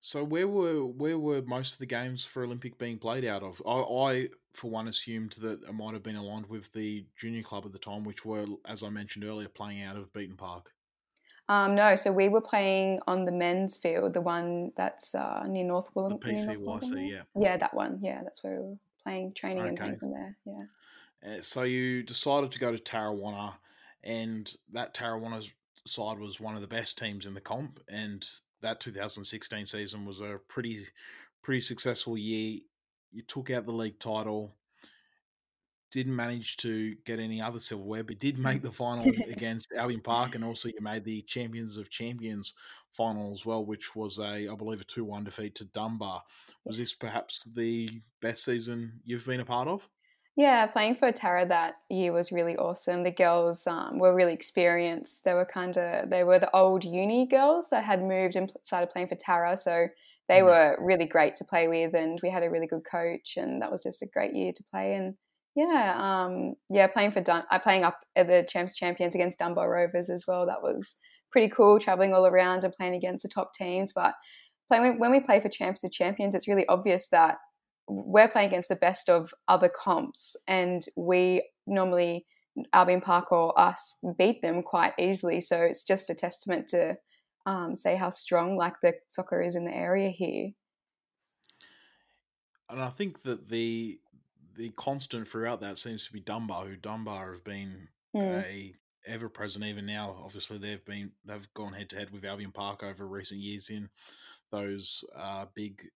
So 0.00 0.24
where 0.24 0.48
were 0.48 0.84
where 0.84 1.18
were 1.18 1.42
most 1.42 1.74
of 1.74 1.78
the 1.78 1.86
games 1.86 2.24
for 2.24 2.42
Olympic 2.42 2.76
being 2.76 2.98
played 2.98 3.24
out 3.24 3.42
of? 3.42 3.62
I, 3.66 3.70
I 3.70 4.28
for 4.52 4.68
one 4.68 4.88
assumed 4.88 5.36
that 5.40 5.62
it 5.62 5.72
might 5.72 5.94
have 5.94 6.02
been 6.02 6.16
aligned 6.16 6.46
with 6.46 6.72
the 6.72 7.06
junior 7.16 7.42
club 7.42 7.64
at 7.64 7.72
the 7.72 7.78
time, 7.78 8.04
which 8.04 8.24
were, 8.24 8.46
as 8.66 8.82
I 8.82 8.88
mentioned 8.88 9.24
earlier, 9.24 9.48
playing 9.48 9.82
out 9.82 9.96
of 9.96 10.12
Beaton 10.12 10.36
Park. 10.36 10.72
Um, 11.48 11.74
no, 11.74 11.96
so 11.96 12.12
we 12.12 12.28
were 12.28 12.40
playing 12.40 13.00
on 13.06 13.24
the 13.24 13.32
men's 13.32 13.76
field, 13.76 14.14
the 14.14 14.20
one 14.20 14.72
that's 14.76 15.14
uh, 15.14 15.44
near 15.46 15.64
North 15.64 15.88
The 15.94 16.00
Wollongong. 16.00 16.60
North 16.64 16.82
PCYC, 16.84 17.10
yeah. 17.10 17.22
Yeah, 17.38 17.56
that 17.56 17.74
one. 17.74 17.98
Yeah, 18.00 18.22
that's 18.22 18.42
where 18.42 18.60
we 18.60 18.68
were 18.68 18.76
playing, 19.02 19.34
training, 19.34 19.66
and 19.68 19.76
Okay. 19.78 19.84
playing 19.84 19.98
from 19.98 20.12
there. 20.12 20.36
Yeah. 20.44 20.64
Uh, 21.24 21.42
so 21.42 21.62
you 21.62 22.02
decided 22.02 22.52
to 22.52 22.58
go 22.58 22.72
to 22.72 22.78
Tarrawanna, 22.82 23.54
and 24.02 24.54
that 24.72 24.94
Tarrawanna 24.94 25.52
side 25.86 26.18
was 26.18 26.40
one 26.40 26.54
of 26.54 26.60
the 26.60 26.66
best 26.66 26.98
teams 26.98 27.26
in 27.26 27.34
the 27.34 27.40
comp, 27.40 27.80
and 27.88 28.26
that 28.60 28.80
2016 28.80 29.66
season 29.66 30.04
was 30.04 30.20
a 30.20 30.40
pretty 30.48 30.86
pretty 31.42 31.60
successful 31.60 32.16
year. 32.16 32.60
You 33.10 33.22
took 33.22 33.50
out 33.50 33.66
the 33.66 33.72
league 33.72 33.98
title. 33.98 34.56
Didn't 35.92 36.16
manage 36.16 36.56
to 36.58 36.94
get 37.04 37.20
any 37.20 37.40
other 37.40 37.58
silverware, 37.60 38.02
but 38.02 38.18
did 38.18 38.38
make 38.38 38.62
the 38.62 38.72
final 38.72 39.22
against 39.28 39.72
Albion 39.76 40.00
Park, 40.00 40.34
and 40.34 40.42
also 40.44 40.68
you 40.68 40.80
made 40.80 41.04
the 41.04 41.22
Champions 41.22 41.76
of 41.76 41.90
Champions 41.90 42.54
final 42.90 43.32
as 43.32 43.44
well, 43.46 43.64
which 43.64 43.94
was 43.94 44.18
a, 44.18 44.48
I 44.48 44.54
believe, 44.56 44.80
a 44.80 44.84
two-one 44.84 45.24
defeat 45.24 45.54
to 45.56 45.66
Dunbar. 45.66 46.22
Was 46.64 46.78
this 46.78 46.94
perhaps 46.94 47.44
the 47.44 48.02
best 48.20 48.44
season 48.44 49.00
you've 49.04 49.26
been 49.26 49.40
a 49.40 49.44
part 49.44 49.68
of? 49.68 49.88
Yeah, 50.34 50.66
playing 50.66 50.94
for 50.94 51.12
Tara 51.12 51.44
that 51.46 51.76
year 51.90 52.12
was 52.12 52.32
really 52.32 52.56
awesome. 52.56 53.02
The 53.02 53.10
girls 53.12 53.66
um, 53.66 53.98
were 53.98 54.14
really 54.14 54.32
experienced. 54.32 55.24
They 55.24 55.34
were 55.34 55.44
kind 55.44 55.76
of 55.76 56.08
they 56.08 56.24
were 56.24 56.38
the 56.38 56.54
old 56.56 56.84
uni 56.84 57.26
girls 57.26 57.68
that 57.68 57.84
had 57.84 58.02
moved 58.02 58.34
and 58.36 58.50
started 58.62 58.90
playing 58.90 59.08
for 59.08 59.14
Tara, 59.14 59.56
so 59.58 59.88
they 60.28 60.42
Yeah. 60.42 60.42
were 60.42 60.78
really 60.80 61.06
great 61.06 61.34
to 61.36 61.44
play 61.44 61.68
with, 61.68 61.94
and 61.94 62.18
we 62.22 62.30
had 62.30 62.42
a 62.42 62.50
really 62.50 62.66
good 62.66 62.84
coach, 62.90 63.36
and 63.36 63.60
that 63.60 63.70
was 63.70 63.82
just 63.82 64.00
a 64.02 64.06
great 64.06 64.32
year 64.34 64.52
to 64.54 64.64
play. 64.70 64.94
And 64.94 65.16
yeah, 65.54 65.94
um, 66.26 66.54
yeah, 66.70 66.86
playing 66.86 67.12
for 67.12 67.20
Dun- 67.20 67.44
uh, 67.50 67.58
playing 67.58 67.84
up 67.84 68.00
at 68.16 68.26
the 68.26 68.46
Champs 68.48 68.74
Champions 68.74 69.14
against 69.14 69.38
Dunbar 69.38 69.70
Rovers 69.70 70.08
as 70.08 70.24
well. 70.26 70.46
That 70.46 70.62
was 70.62 70.96
pretty 71.30 71.48
cool, 71.48 71.78
traveling 71.78 72.14
all 72.14 72.26
around 72.26 72.64
and 72.64 72.72
playing 72.72 72.94
against 72.94 73.22
the 73.22 73.28
top 73.28 73.52
teams. 73.54 73.92
But 73.92 74.14
playing 74.68 74.98
when 74.98 75.10
we 75.10 75.20
play 75.20 75.40
for 75.40 75.48
Champs 75.48 75.80
to 75.80 75.90
Champions, 75.90 76.34
it's 76.34 76.48
really 76.48 76.66
obvious 76.68 77.08
that 77.08 77.36
we're 77.86 78.28
playing 78.28 78.48
against 78.48 78.68
the 78.68 78.76
best 78.76 79.10
of 79.10 79.34
other 79.48 79.68
comps, 79.68 80.36
and 80.48 80.82
we 80.96 81.42
normally 81.66 82.26
Albion 82.72 83.00
Park 83.00 83.32
or 83.32 83.58
us 83.58 83.96
beat 84.18 84.40
them 84.42 84.62
quite 84.62 84.92
easily. 84.98 85.40
So 85.40 85.60
it's 85.62 85.84
just 85.84 86.10
a 86.10 86.14
testament 86.14 86.68
to 86.68 86.96
um, 87.44 87.76
say 87.76 87.96
how 87.96 88.10
strong 88.10 88.56
like 88.56 88.74
the 88.82 88.94
soccer 89.08 89.42
is 89.42 89.56
in 89.56 89.64
the 89.64 89.74
area 89.74 90.10
here. 90.10 90.52
and 92.72 92.80
I 92.80 92.88
think 92.88 93.22
that 93.22 93.48
the 93.50 94.00
the 94.54 94.70
constant 94.72 95.28
throughout 95.28 95.60
that 95.60 95.78
seems 95.78 96.06
to 96.06 96.12
be 96.12 96.20
Dunbar, 96.20 96.66
who 96.66 96.76
Dunbar 96.76 97.32
have 97.32 97.44
been 97.44 97.88
Mm. 98.14 98.42
a 98.44 98.74
ever 99.06 99.28
present 99.28 99.64
even 99.64 99.86
now. 99.86 100.10
Obviously, 100.12 100.58
they've 100.58 100.84
been 100.84 101.12
they've 101.24 101.52
gone 101.54 101.72
head 101.72 101.90
to 101.90 101.96
head 101.96 102.10
with 102.10 102.24
Albion 102.24 102.52
Park 102.52 102.82
over 102.82 103.06
recent 103.08 103.40
years 103.40 103.70
in 103.70 103.90
those 104.50 105.04
uh, 105.14 105.46
big 105.54 105.90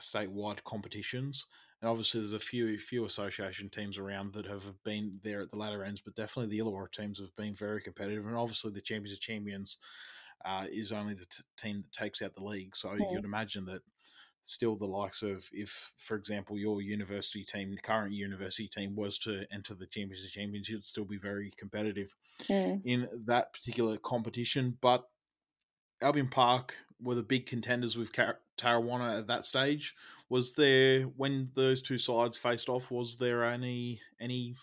statewide 0.00 0.64
competitions. 0.64 1.46
And 1.80 1.88
obviously, 1.90 2.20
there's 2.20 2.32
a 2.32 2.38
few 2.38 2.78
few 2.78 3.04
association 3.04 3.70
teams 3.70 3.98
around 3.98 4.32
that 4.34 4.46
have 4.46 4.82
been 4.84 5.20
there 5.22 5.40
at 5.42 5.50
the 5.50 5.56
latter 5.58 5.84
ends, 5.84 6.00
but 6.00 6.14
definitely 6.14 6.56
the 6.56 6.62
Illawarra 6.64 6.90
teams 6.92 7.18
have 7.20 7.34
been 7.36 7.54
very 7.54 7.82
competitive. 7.82 8.26
And 8.26 8.36
obviously, 8.36 8.72
the 8.72 8.80
Champions 8.80 9.12
of 9.16 9.20
Champions 9.20 9.78
uh, 10.44 10.66
is 10.70 10.92
only 10.92 11.14
the 11.14 11.26
t- 11.26 11.42
team 11.56 11.82
that 11.82 11.92
takes 11.92 12.22
out 12.22 12.34
the 12.34 12.44
league. 12.44 12.76
So 12.76 12.94
Yeah. 12.98 13.06
you'd 13.08 13.24
imagine 13.24 13.64
that 13.66 13.82
still 14.42 14.76
the 14.76 14.86
likes 14.86 15.22
of 15.22 15.48
if, 15.52 15.92
for 15.96 16.16
example, 16.16 16.58
your 16.58 16.82
university 16.82 17.44
team, 17.44 17.76
current 17.82 18.12
university 18.12 18.68
team, 18.68 18.96
was 18.96 19.18
to 19.18 19.44
enter 19.52 19.74
the 19.74 19.86
Champions 19.86 20.24
of 20.24 20.30
Champions, 20.32 20.68
you'd 20.68 20.84
still 20.84 21.04
be 21.04 21.18
very 21.18 21.52
competitive 21.56 22.14
Mm. 22.48 22.80
in 22.84 23.08
that 23.26 23.52
particular 23.52 23.98
competition. 23.98 24.76
But 24.80 25.08
Albion 26.00 26.28
Park 26.28 26.74
were 27.00 27.14
the 27.14 27.22
big 27.22 27.46
contenders 27.46 27.96
with 27.96 28.12
Car- 28.12 28.40
Tarrawanna 28.58 29.18
at 29.18 29.26
that 29.28 29.44
stage. 29.44 29.94
Was 30.28 30.52
there 30.54 31.02
when 31.02 31.50
those 31.54 31.82
two 31.82 31.98
sides 31.98 32.36
faced 32.38 32.68
off? 32.68 32.90
Was 32.90 33.16
there 33.16 33.44
any 33.44 34.00
any 34.20 34.56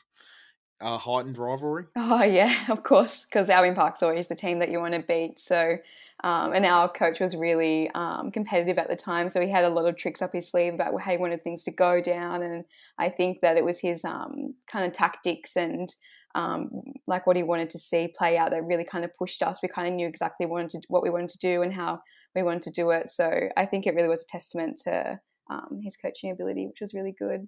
uh, 0.82 0.98
heightened 0.98 1.38
rivalry? 1.38 1.86
Oh 1.96 2.24
yeah, 2.40 2.66
of 2.72 2.84
course, 2.84 3.26
because 3.26 3.50
Albion 3.50 3.76
Park's 3.76 4.04
always 4.04 4.28
the 4.28 4.36
team 4.36 4.60
that 4.60 4.70
you 4.70 4.80
want 4.80 4.94
to 4.94 5.02
beat. 5.02 5.40
So 5.40 5.78
Um, 6.24 6.54
and 6.54 6.66
our 6.66 6.90
coach 6.90 7.20
was 7.20 7.36
really 7.36 7.90
um, 7.92 8.32
competitive 8.32 8.78
at 8.78 8.90
the 8.90 8.96
time, 8.96 9.30
so 9.30 9.40
he 9.40 9.50
had 9.50 9.64
a 9.64 9.70
lot 9.70 9.86
of 9.86 9.96
tricks 9.96 10.22
up 10.22 10.34
his 10.34 10.50
sleeve 10.50 10.74
about 10.74 11.00
how 11.02 11.12
he 11.12 11.18
wanted 11.18 11.44
things 11.44 11.64
to 11.64 11.72
go 11.72 12.02
down. 12.02 12.44
And 12.44 12.66
I 12.98 13.10
think 13.10 13.40
that 13.42 13.56
it 13.56 13.64
was 13.64 13.80
his 13.80 14.04
um, 14.04 14.56
kind 14.70 14.86
of 14.86 14.92
tactics 14.92 15.56
and 15.56 15.88
um, 16.36 16.70
like 17.08 17.26
what 17.26 17.38
he 17.38 17.44
wanted 17.44 17.70
to 17.72 17.80
see 17.80 18.14
play 18.18 18.38
out 18.38 18.52
that 18.52 18.64
really 18.64 18.84
kind 18.84 19.06
of 19.06 19.16
pushed 19.18 19.42
us. 19.42 19.60
We 19.64 19.70
kind 19.70 19.88
of 19.88 19.94
knew 19.94 20.08
exactly 20.08 20.46
wanted 20.46 20.82
to, 20.82 20.82
what 20.90 21.04
we 21.04 21.10
wanted 21.10 21.30
to 21.30 21.40
do 21.40 21.62
and 21.62 21.74
how 21.74 22.02
we 22.36 22.44
wanted 22.44 22.64
to 22.64 22.72
do 22.72 22.90
it. 22.92 23.10
So 23.10 23.50
I 23.58 23.66
think 23.66 23.88
it 23.88 23.96
really 23.96 24.10
was 24.10 24.24
a 24.24 24.32
testament 24.32 24.82
to 24.84 25.20
um, 25.50 25.80
his 25.84 25.98
coaching 25.98 26.32
ability, 26.32 26.68
which 26.68 26.82
was 26.82 26.94
really 26.94 27.16
good. 27.18 27.48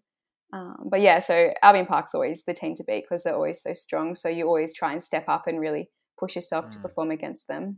Um, 0.53 0.87
but 0.89 1.01
yeah, 1.01 1.19
so 1.19 1.53
Albion 1.61 1.85
Park's 1.85 2.13
always 2.13 2.43
the 2.43 2.53
team 2.53 2.75
to 2.75 2.83
beat 2.83 3.03
because 3.03 3.23
they're 3.23 3.35
always 3.35 3.61
so 3.61 3.73
strong. 3.73 4.15
So 4.15 4.27
you 4.27 4.47
always 4.47 4.73
try 4.73 4.91
and 4.91 5.03
step 5.03 5.25
up 5.27 5.47
and 5.47 5.59
really 5.59 5.89
push 6.19 6.35
yourself 6.35 6.65
mm. 6.65 6.71
to 6.71 6.79
perform 6.79 7.11
against 7.11 7.47
them. 7.47 7.77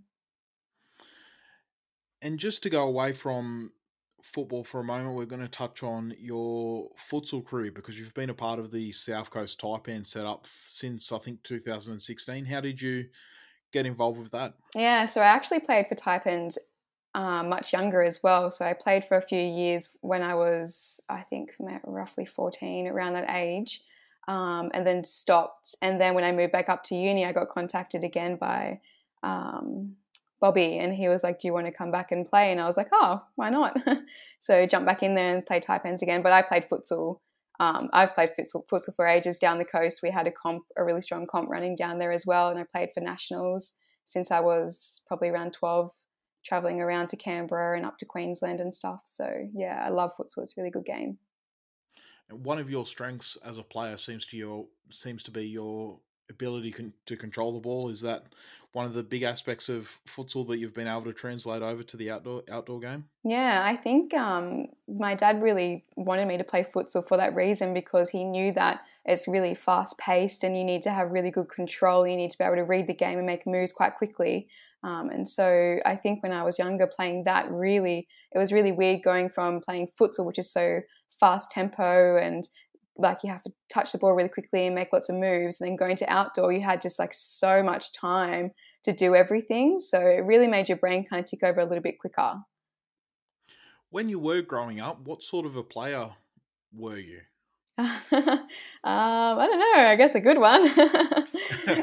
And 2.24 2.40
just 2.40 2.64
to 2.64 2.70
go 2.70 2.88
away 2.88 3.12
from 3.12 3.74
football 4.22 4.64
for 4.64 4.80
a 4.80 4.84
moment, 4.84 5.14
we're 5.14 5.26
going 5.26 5.42
to 5.42 5.50
touch 5.50 5.84
on 5.84 6.16
your 6.18 6.90
futsal 7.12 7.46
career 7.46 7.70
because 7.70 8.00
you've 8.00 8.14
been 8.14 8.30
a 8.30 8.34
part 8.34 8.60
of 8.60 8.72
the 8.72 8.94
South 8.94 9.30
Coast 9.30 9.60
Taipan 9.60 10.08
setup 10.08 10.48
since 10.64 11.12
I 11.12 11.18
think 11.18 11.44
2016. 11.44 12.46
How 12.46 12.62
did 12.62 12.82
you 12.82 13.08
get 13.74 13.86
involved 13.86 14.20
with 14.20 14.32
that? 14.32 14.54
Yeah, 14.74 15.06
so 15.06 15.20
I 15.20 15.26
actually 15.26 15.60
played 15.60 15.88
for 15.88 15.96
Taipans 15.96 16.58
uh, 17.14 17.44
much 17.44 17.74
younger 17.74 18.02
as 18.02 18.24
well. 18.24 18.50
So 18.52 18.64
I 18.64 18.72
played 18.72 19.04
for 19.04 19.18
a 19.18 19.22
few 19.22 19.42
years 19.42 19.90
when 20.00 20.24
I 20.24 20.34
was, 20.34 21.02
I 21.10 21.24
think, 21.24 21.54
roughly 21.84 22.26
14, 22.26 22.88
around 22.88 23.14
that 23.14 23.30
age, 23.36 23.82
um, 24.30 24.72
and 24.74 24.88
then 24.88 25.04
stopped. 25.04 25.76
And 25.82 26.00
then 26.00 26.16
when 26.16 26.24
I 26.24 26.32
moved 26.32 26.54
back 26.54 26.70
up 26.70 26.86
to 26.86 26.96
uni, 26.96 27.26
I 27.26 27.34
got 27.34 27.50
contacted 27.50 28.06
again 28.06 28.38
by 28.38 28.80
um, 29.24 29.98
Bobby, 30.44 30.78
and 30.78 30.94
he 30.94 31.08
was 31.08 31.24
like, 31.24 31.40
"Do 31.40 31.48
you 31.48 31.54
want 31.54 31.68
to 31.68 31.72
come 31.72 31.90
back 31.90 32.12
and 32.12 32.28
play?" 32.28 32.52
And 32.52 32.60
I 32.60 32.66
was 32.66 32.76
like, 32.76 32.90
"Oh, 32.92 33.24
why 33.36 33.50
not?" 33.50 33.78
so 34.42 34.68
jump 34.68 34.86
back 34.86 35.02
in 35.02 35.16
there 35.16 35.34
and 35.34 35.46
played 35.46 35.64
taipans 35.64 36.02
again. 36.02 36.22
But 36.22 36.34
I 36.34 36.42
played 36.42 36.68
futsal. 36.70 37.20
Um, 37.62 37.90
I've 37.94 38.14
played 38.14 38.32
futsal, 38.38 38.68
futsal 38.68 38.94
for 38.94 39.08
ages 39.08 39.40
down 39.40 39.58
the 39.58 39.64
coast. 39.64 40.02
We 40.04 40.12
had 40.12 40.28
a 40.28 40.32
comp, 40.32 40.66
a 40.76 40.84
really 40.84 41.02
strong 41.02 41.28
comp 41.28 41.50
running 41.50 41.78
down 41.78 41.98
there 41.98 42.12
as 42.12 42.26
well, 42.26 42.50
and 42.50 42.60
I 42.60 42.66
played 42.70 42.90
for 42.94 43.00
nationals 43.00 43.76
since 44.04 44.32
I 44.32 44.42
was 44.42 45.00
probably 45.08 45.30
around 45.30 45.54
12 45.54 45.92
traveling 46.44 46.82
around 46.82 47.08
to 47.08 47.16
Canberra 47.16 47.78
and 47.78 47.86
up 47.86 47.98
to 48.00 48.06
Queensland 48.06 48.60
and 48.60 48.74
stuff. 48.74 49.04
So 49.06 49.48
yeah, 49.54 49.82
I 49.82 49.92
love 49.92 50.12
futsal. 50.20 50.40
It's 50.40 50.58
a 50.58 50.62
really 50.62 50.72
good 50.72 50.84
game. 50.84 51.20
One 52.30 52.60
of 52.60 52.70
your 52.70 52.86
strengths 52.86 53.38
as 53.46 53.60
a 53.60 53.64
player 53.64 53.96
seems 53.96 54.26
to 54.26 54.36
your 54.36 54.66
seems 54.92 55.24
to 55.24 55.32
be 55.32 55.48
your 55.48 56.00
ability 56.30 56.72
con- 56.72 56.94
to 57.06 57.16
control 57.16 57.54
the 57.54 57.60
ball. 57.60 57.90
Is 57.90 58.02
that 58.02 58.26
one 58.74 58.86
of 58.86 58.94
the 58.94 59.04
big 59.04 59.24
aspects 59.24 59.70
of 59.70 60.00
futsal 60.08 60.48
that 60.48 60.58
you've 60.58 60.74
been 60.74 60.88
able 60.88 61.04
to 61.04 61.14
translate 61.14 61.62
over 61.62 61.84
to 61.84 61.98
the 61.98 62.10
outdoor 62.12 62.44
outdoor 62.52 62.80
game? 62.80 63.06
Yeah, 63.24 63.62
I 63.64 63.76
think 63.76 64.14
um, 64.14 64.68
my 64.88 65.16
dad 65.16 65.42
really 65.42 65.86
wanted 65.96 66.28
me 66.28 66.38
to 66.38 66.44
play 66.44 66.64
futsal 66.64 67.08
for 67.08 67.18
that 67.18 67.36
reason 67.36 67.74
because 67.74 68.10
he 68.10 68.24
knew 68.24 68.52
that 68.54 68.82
it's 69.06 69.28
really 69.28 69.54
fast 69.54 69.98
paced 69.98 70.44
and 70.44 70.58
you 70.58 70.64
need 70.64 70.82
to 70.84 70.92
have 70.92 71.12
really 71.12 71.32
good 71.32 71.50
control. 71.50 72.08
You 72.08 72.18
need 72.18 72.32
to 72.32 72.38
be 72.38 72.44
able 72.44 72.56
to 72.56 72.64
read 72.64 72.88
the 72.88 72.94
game 72.94 73.18
and 73.18 73.28
make 73.28 73.46
moves 73.46 73.72
quite 73.72 73.96
quickly. 73.96 74.48
Um, 74.84 75.10
and 75.10 75.28
so 75.28 75.78
I 75.86 75.96
think 75.96 76.24
when 76.24 76.32
I 76.32 76.44
was 76.44 76.60
younger, 76.60 76.88
playing 76.88 77.24
that 77.26 77.50
really, 77.52 78.08
it 78.34 78.38
was 78.38 78.52
really 78.52 78.72
weird 78.72 79.02
going 79.04 79.30
from 79.30 79.62
playing 79.62 79.90
futsal, 80.00 80.26
which 80.26 80.40
is 80.40 80.52
so 80.52 80.82
fast 81.20 81.52
tempo 81.52 82.18
and 82.18 82.48
like 82.98 83.20
you 83.24 83.32
have 83.32 83.44
to 83.44 83.52
touch 83.70 83.92
the 83.92 83.98
ball 83.98 84.14
really 84.14 84.30
quickly 84.30 84.66
and 84.66 84.76
make 84.76 84.94
lots 84.94 85.10
of 85.10 85.16
moves, 85.16 85.60
and 85.60 85.70
then 85.70 85.76
going 85.76 85.96
to 85.98 86.12
outdoor, 86.12 86.52
you 86.52 86.62
had 86.62 86.82
just 86.82 87.00
like 87.00 87.14
so 87.14 87.64
much 87.64 87.92
time 87.94 88.52
to 88.84 88.94
do 88.94 89.16
everything. 89.16 89.80
So 89.80 90.00
it 90.00 90.26
really 90.26 90.48
made 90.48 90.70
your 90.70 90.78
brain 90.78 91.06
kind 91.06 91.24
of 91.24 91.30
tick 91.30 91.44
over 91.44 91.60
a 91.60 91.66
little 91.66 91.82
bit 91.82 92.00
quicker. 92.00 92.36
When 93.90 94.10
you 94.10 94.20
were 94.20 94.42
growing 94.42 94.80
up, 94.80 95.02
what 95.02 95.24
sort 95.24 95.46
of 95.46 95.56
a 95.56 95.64
player 95.64 96.10
were 96.76 96.98
you? 96.98 97.22
um, 97.78 97.90
I 98.84 99.48
don't 99.50 99.60
know. 99.60 99.84
I 99.84 99.96
guess 99.96 100.16
a 100.16 100.20
good 100.20 100.38
one. 100.38 100.62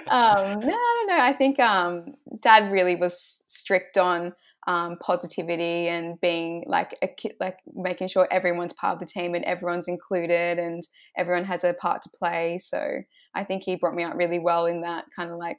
um, 0.07 0.61
no, 0.61 0.77
I 0.77 1.05
don't 1.07 1.07
know. 1.09 1.21
I 1.21 1.35
think 1.37 1.59
um, 1.59 2.15
Dad 2.41 2.71
really 2.71 2.95
was 2.97 3.43
strict 3.47 3.99
on 3.99 4.33
um, 4.71 4.97
positivity 4.99 5.89
and 5.89 6.21
being 6.21 6.63
like 6.65 6.97
a 7.03 7.13
like 7.41 7.59
making 7.75 8.07
sure 8.07 8.29
everyone's 8.31 8.73
part 8.73 8.95
of 8.95 9.01
the 9.01 9.13
team 9.13 9.35
and 9.35 9.45
everyone's 9.45 9.89
included 9.89 10.61
and 10.61 10.81
everyone 11.19 11.43
has 11.45 11.65
a 11.65 11.75
part 11.75 12.03
to 12.03 12.11
play. 12.17 12.57
So 12.63 13.01
I 13.35 13.43
think 13.43 13.65
he 13.65 13.75
brought 13.75 13.97
me 13.97 14.05
out 14.05 14.15
really 14.15 14.39
well 14.39 14.67
in 14.67 14.83
that 14.83 15.07
kind 15.15 15.33
of 15.33 15.39
like 15.39 15.59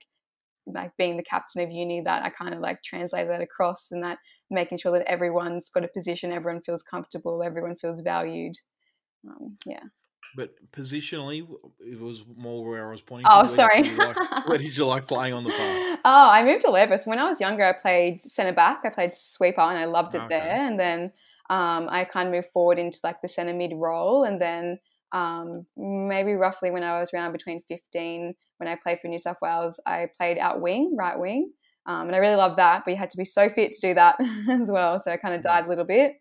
like 0.65 0.95
being 0.97 1.17
the 1.17 1.23
captain 1.23 1.61
of 1.61 1.71
uni 1.71 1.99
that 2.05 2.23
I 2.23 2.29
kind 2.29 2.53
of 2.53 2.61
like 2.61 2.83
translated 2.83 3.29
that 3.31 3.41
across 3.41 3.91
and 3.91 4.01
that 4.01 4.17
making 4.49 4.77
sure 4.77 4.97
that 4.97 5.11
everyone's 5.11 5.69
got 5.69 5.83
a 5.83 5.89
position, 5.89 6.31
everyone 6.31 6.61
feels 6.61 6.81
comfortable, 6.81 7.43
everyone 7.43 7.75
feels 7.75 7.99
valued. 7.99 8.53
Um, 9.27 9.57
yeah. 9.65 9.83
But 10.35 10.51
positionally, 10.71 11.47
it 11.79 11.99
was 11.99 12.23
more 12.37 12.67
where 12.67 12.87
I 12.87 12.91
was 12.91 13.01
pointing. 13.01 13.27
Oh, 13.29 13.45
sorry. 13.47 13.81
Did 13.81 13.97
like, 13.97 14.47
where 14.47 14.57
did 14.57 14.75
you 14.75 14.85
like 14.85 15.07
playing 15.07 15.33
on 15.33 15.43
the 15.43 15.51
park? 15.51 15.99
Oh, 16.05 16.29
I 16.29 16.43
moved 16.43 16.61
to 16.61 16.71
Levis. 16.71 17.05
When 17.05 17.19
I 17.19 17.25
was 17.25 17.39
younger, 17.39 17.63
I 17.63 17.73
played 17.73 18.21
centre 18.21 18.53
back. 18.53 18.81
I 18.83 18.89
played 18.89 19.13
sweeper, 19.13 19.61
and 19.61 19.77
I 19.77 19.85
loved 19.85 20.15
it 20.15 20.21
okay. 20.21 20.29
there. 20.29 20.67
And 20.67 20.79
then 20.79 21.11
um, 21.49 21.87
I 21.91 22.05
kind 22.05 22.27
of 22.27 22.33
moved 22.33 22.47
forward 22.51 22.79
into 22.79 22.97
like 23.03 23.21
the 23.21 23.27
centre 23.27 23.53
mid 23.53 23.73
role, 23.75 24.23
and 24.23 24.41
then 24.41 24.79
um, 25.11 25.65
maybe 25.77 26.33
roughly 26.33 26.71
when 26.71 26.83
I 26.83 26.99
was 26.99 27.13
around 27.13 27.33
between 27.33 27.61
15, 27.67 28.33
when 28.57 28.67
I 28.67 28.75
played 28.81 28.99
for 29.01 29.07
New 29.07 29.19
South 29.19 29.37
Wales, 29.41 29.79
I 29.85 30.07
played 30.17 30.37
out 30.37 30.61
wing, 30.61 30.95
right 30.97 31.19
wing. 31.19 31.51
Um, 31.85 32.07
and 32.07 32.15
I 32.15 32.19
really 32.19 32.35
loved 32.35 32.59
that, 32.59 32.83
but 32.85 32.91
you 32.91 32.97
had 32.97 33.09
to 33.09 33.17
be 33.17 33.25
so 33.25 33.49
fit 33.49 33.71
to 33.73 33.81
do 33.81 33.93
that 33.95 34.15
as 34.49 34.69
well. 34.69 34.99
So 34.99 35.11
I 35.11 35.17
kind 35.17 35.33
of 35.33 35.41
died 35.41 35.65
a 35.65 35.69
little 35.69 35.85
bit. 35.85 36.20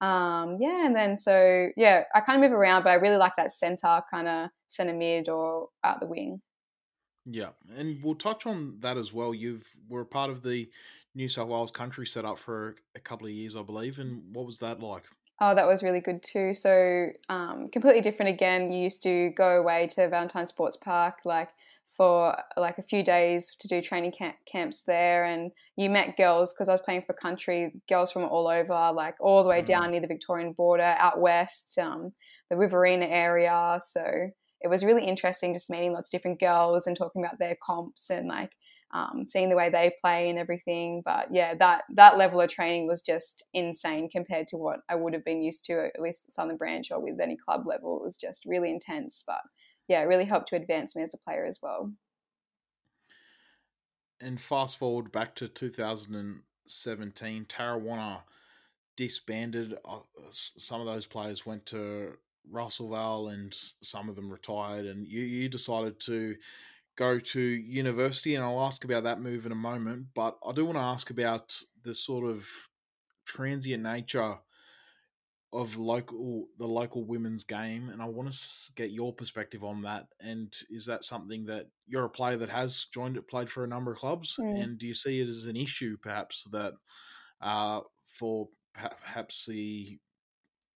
Um, 0.00 0.58
yeah, 0.60 0.84
and 0.86 0.94
then 0.94 1.16
so 1.16 1.68
yeah, 1.76 2.04
I 2.14 2.20
kind 2.20 2.42
of 2.42 2.50
move 2.50 2.58
around, 2.58 2.82
but 2.82 2.90
I 2.90 2.94
really 2.94 3.16
like 3.16 3.36
that 3.36 3.52
center 3.52 4.02
kind 4.10 4.28
of 4.28 4.50
center 4.66 4.94
mid 4.94 5.28
or 5.28 5.68
out 5.82 6.00
the 6.00 6.06
wing. 6.06 6.40
Yeah, 7.26 7.50
and 7.76 8.02
we'll 8.02 8.16
touch 8.16 8.46
on 8.46 8.78
that 8.80 8.98
as 8.98 9.12
well. 9.12 9.32
You've 9.32 9.66
were 9.88 10.04
part 10.04 10.30
of 10.30 10.42
the 10.42 10.68
New 11.14 11.28
South 11.28 11.48
Wales 11.48 11.70
country 11.70 12.06
set 12.06 12.24
up 12.24 12.38
for 12.38 12.76
a 12.94 13.00
couple 13.00 13.26
of 13.26 13.32
years, 13.32 13.56
I 13.56 13.62
believe. 13.62 13.98
And 13.98 14.34
what 14.34 14.46
was 14.46 14.58
that 14.58 14.80
like? 14.80 15.04
Oh, 15.40 15.54
that 15.54 15.66
was 15.66 15.82
really 15.82 16.00
good 16.00 16.22
too. 16.22 16.54
So 16.54 17.08
um, 17.28 17.68
completely 17.68 18.02
different 18.02 18.30
again. 18.32 18.70
You 18.70 18.82
used 18.82 19.02
to 19.04 19.30
go 19.30 19.58
away 19.58 19.88
to 19.88 20.08
Valentine 20.08 20.46
Sports 20.46 20.76
Park, 20.76 21.18
like 21.24 21.50
for 21.96 22.36
like 22.56 22.78
a 22.78 22.82
few 22.82 23.04
days 23.04 23.54
to 23.60 23.68
do 23.68 23.80
training 23.80 24.12
camp, 24.16 24.36
camps 24.50 24.82
there 24.82 25.24
and 25.24 25.50
you 25.76 25.88
met 25.88 26.16
girls 26.16 26.52
because 26.52 26.68
I 26.68 26.72
was 26.72 26.80
playing 26.80 27.02
for 27.06 27.12
country 27.12 27.72
girls 27.88 28.10
from 28.10 28.24
all 28.24 28.48
over 28.48 28.92
like 28.92 29.14
all 29.20 29.42
the 29.42 29.48
way 29.48 29.58
mm-hmm. 29.58 29.66
down 29.72 29.90
near 29.90 30.00
the 30.00 30.06
Victorian 30.06 30.52
border 30.52 30.96
out 30.98 31.20
west 31.20 31.78
um, 31.78 32.12
the 32.50 32.56
Riverina 32.56 33.06
area 33.06 33.78
so 33.84 34.04
it 34.60 34.68
was 34.68 34.84
really 34.84 35.04
interesting 35.04 35.52
just 35.52 35.70
meeting 35.70 35.92
lots 35.92 36.12
of 36.12 36.18
different 36.18 36.40
girls 36.40 36.86
and 36.86 36.96
talking 36.96 37.22
about 37.22 37.38
their 37.38 37.56
comps 37.64 38.10
and 38.10 38.28
like 38.28 38.52
um, 38.92 39.24
seeing 39.26 39.48
the 39.48 39.56
way 39.56 39.70
they 39.70 39.92
play 40.00 40.30
and 40.30 40.38
everything 40.38 41.02
but 41.04 41.28
yeah 41.32 41.54
that 41.58 41.82
that 41.94 42.16
level 42.16 42.40
of 42.40 42.50
training 42.50 42.86
was 42.86 43.02
just 43.02 43.44
insane 43.52 44.08
compared 44.08 44.46
to 44.48 44.56
what 44.56 44.80
I 44.88 44.94
would 44.94 45.14
have 45.14 45.24
been 45.24 45.42
used 45.42 45.64
to 45.66 45.90
at 45.94 46.00
least 46.00 46.30
Southern 46.32 46.56
Branch 46.56 46.90
or 46.90 47.00
with 47.00 47.20
any 47.20 47.36
club 47.36 47.66
level 47.66 47.96
it 47.96 48.04
was 48.04 48.16
just 48.16 48.44
really 48.46 48.70
intense 48.70 49.22
but 49.26 49.40
yeah, 49.88 50.00
it 50.00 50.06
really 50.06 50.24
helped 50.24 50.48
to 50.48 50.56
advance 50.56 50.96
me 50.96 51.02
as 51.02 51.14
a 51.14 51.18
player 51.18 51.44
as 51.44 51.60
well. 51.62 51.92
And 54.20 54.40
fast 54.40 54.76
forward 54.76 55.12
back 55.12 55.34
to 55.36 55.48
2017, 55.48 57.44
Tarrawanna 57.46 58.22
disbanded. 58.96 59.76
Uh, 59.84 60.00
some 60.30 60.80
of 60.80 60.86
those 60.86 61.06
players 61.06 61.44
went 61.44 61.66
to 61.66 62.16
Russellvale 62.48 63.28
and 63.28 63.54
some 63.82 64.08
of 64.08 64.16
them 64.16 64.30
retired. 64.30 64.86
And 64.86 65.06
you, 65.06 65.22
you 65.22 65.48
decided 65.48 66.00
to 66.00 66.36
go 66.96 67.18
to 67.18 67.40
university. 67.40 68.34
And 68.34 68.44
I'll 68.44 68.64
ask 68.64 68.84
about 68.84 69.04
that 69.04 69.20
move 69.20 69.46
in 69.46 69.52
a 69.52 69.56
moment. 69.56 70.08
But 70.14 70.38
I 70.46 70.52
do 70.52 70.64
want 70.64 70.76
to 70.76 70.82
ask 70.82 71.10
about 71.10 71.60
the 71.82 71.94
sort 71.94 72.24
of 72.24 72.48
transient 73.26 73.82
nature 73.82 74.38
of 75.54 75.76
local 75.76 76.46
the 76.58 76.66
local 76.66 77.04
women's 77.04 77.44
game, 77.44 77.88
and 77.90 78.02
I 78.02 78.06
want 78.06 78.32
to 78.32 78.38
get 78.74 78.90
your 78.90 79.12
perspective 79.12 79.62
on 79.62 79.82
that. 79.82 80.08
And 80.20 80.52
is 80.68 80.84
that 80.86 81.04
something 81.04 81.46
that 81.46 81.68
you're 81.86 82.04
a 82.04 82.10
player 82.10 82.36
that 82.36 82.50
has 82.50 82.86
joined 82.92 83.16
it, 83.16 83.28
played 83.28 83.48
for 83.48 83.64
a 83.64 83.68
number 83.68 83.92
of 83.92 83.98
clubs, 83.98 84.36
mm. 84.38 84.62
and 84.62 84.78
do 84.78 84.86
you 84.86 84.94
see 84.94 85.20
it 85.20 85.28
as 85.28 85.46
an 85.46 85.56
issue, 85.56 85.96
perhaps 86.02 86.44
that 86.52 86.74
uh, 87.40 87.80
for 88.08 88.48
perhaps 88.74 89.46
the 89.46 89.98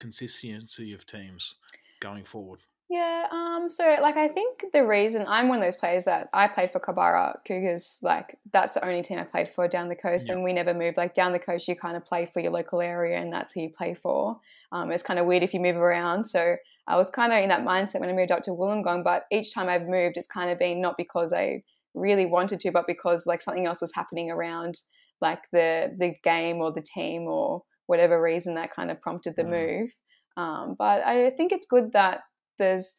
consistency 0.01 0.93
of 0.93 1.05
teams 1.07 1.57
going 2.01 2.25
forward? 2.25 2.61
Yeah, 2.91 3.27
um, 3.31 3.69
so 3.69 3.99
like 4.01 4.17
I 4.17 4.29
think 4.29 4.65
the 4.73 4.87
reason 4.87 5.27
I'm 5.29 5.49
one 5.49 5.59
of 5.59 5.65
those 5.65 5.77
players 5.77 6.07
that 6.07 6.31
I 6.33 6.49
played 6.49 6.71
for 6.71 6.81
Culburra 6.81 7.37
Cougars, 7.45 7.99
like 8.03 8.39
that's 8.51 8.75
the 8.75 8.85
only 8.87 9.03
team 9.03 9.19
I 9.19 9.25
played 9.25 9.51
for 9.51 9.69
down 9.69 9.89
the 9.89 9.97
coast, 9.97 10.31
and 10.31 10.43
we 10.43 10.55
never 10.55 10.73
moved. 10.73 10.97
Like 10.97 11.13
down 11.13 11.33
the 11.33 11.39
coast, 11.39 11.69
you 11.69 11.77
kind 11.77 11.97
of 11.97 12.07
play 12.07 12.25
for 12.25 12.41
your 12.41 12.53
local 12.53 12.81
area, 12.81 13.19
and 13.19 13.31
that's 13.31 13.53
who 13.53 13.61
you 13.61 13.69
play 13.69 13.93
for. 13.93 14.41
Um, 14.73 14.91
it's 14.93 15.03
kind 15.03 15.19
of 15.19 15.27
weird 15.27 15.43
if 15.43 15.55
you 15.55 15.61
move 15.61 15.77
around. 15.77 16.25
So 16.25 16.57
I 16.87 16.97
was 16.97 17.11
kind 17.11 17.33
of 17.33 17.43
in 17.43 17.49
that 17.49 17.67
mindset 17.67 18.01
when 18.01 18.11
I 18.11 18.13
moved 18.13 18.33
up 18.33 18.43
to 18.43 18.51
Wollongong. 18.51 19.05
But 19.05 19.25
each 19.31 19.53
time 19.55 19.69
I've 19.69 19.87
moved, 19.87 20.17
it's 20.17 20.27
kind 20.27 20.51
of 20.51 20.59
been 20.59 20.81
not 20.81 20.97
because 20.97 21.33
I 21.33 21.63
really 21.95 22.27
wanted 22.27 22.61
to, 22.61 22.73
but 22.73 22.87
because 22.87 23.27
like 23.27 23.43
something 23.43 23.67
else 23.67 23.81
was 23.81 23.95
happening 23.95 24.31
around 24.31 24.81
like 25.21 25.41
the 25.53 25.95
the 25.99 26.15
game 26.23 26.59
or 26.59 26.73
the 26.73 26.83
team 26.83 27.23
or 27.23 27.63
whatever 27.87 28.23
reason 28.23 28.55
that 28.55 28.75
kind 28.75 28.91
of 28.91 29.01
prompted 29.01 29.35
the 29.37 29.43
mm. 29.43 29.51
move. 29.51 29.91
Um, 30.37 30.77
but 30.79 31.03
I 31.05 31.31
think 31.37 31.53
it's 31.53 31.67
good 31.67 31.93
that 31.93 32.21
there's 32.59 32.95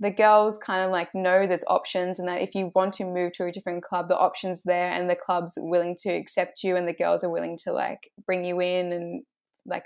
the 0.00 0.10
girls 0.10 0.58
kind 0.58 0.84
of 0.84 0.90
like 0.90 1.14
know 1.14 1.46
there's 1.46 1.64
options 1.68 2.18
and 2.18 2.28
that 2.28 2.42
if 2.42 2.54
you 2.54 2.72
want 2.74 2.94
to 2.94 3.04
move 3.04 3.32
to 3.32 3.44
a 3.44 3.52
different 3.52 3.82
club 3.82 4.08
the 4.08 4.18
options 4.18 4.62
there 4.64 4.90
and 4.90 5.08
the 5.08 5.16
club's 5.16 5.54
willing 5.56 5.96
to 6.02 6.10
accept 6.10 6.64
you 6.64 6.76
and 6.76 6.86
the 6.86 6.92
girls 6.92 7.22
are 7.22 7.30
willing 7.30 7.56
to 7.56 7.72
like 7.72 8.10
bring 8.26 8.44
you 8.44 8.60
in 8.60 8.92
and 8.92 9.22
like 9.66 9.84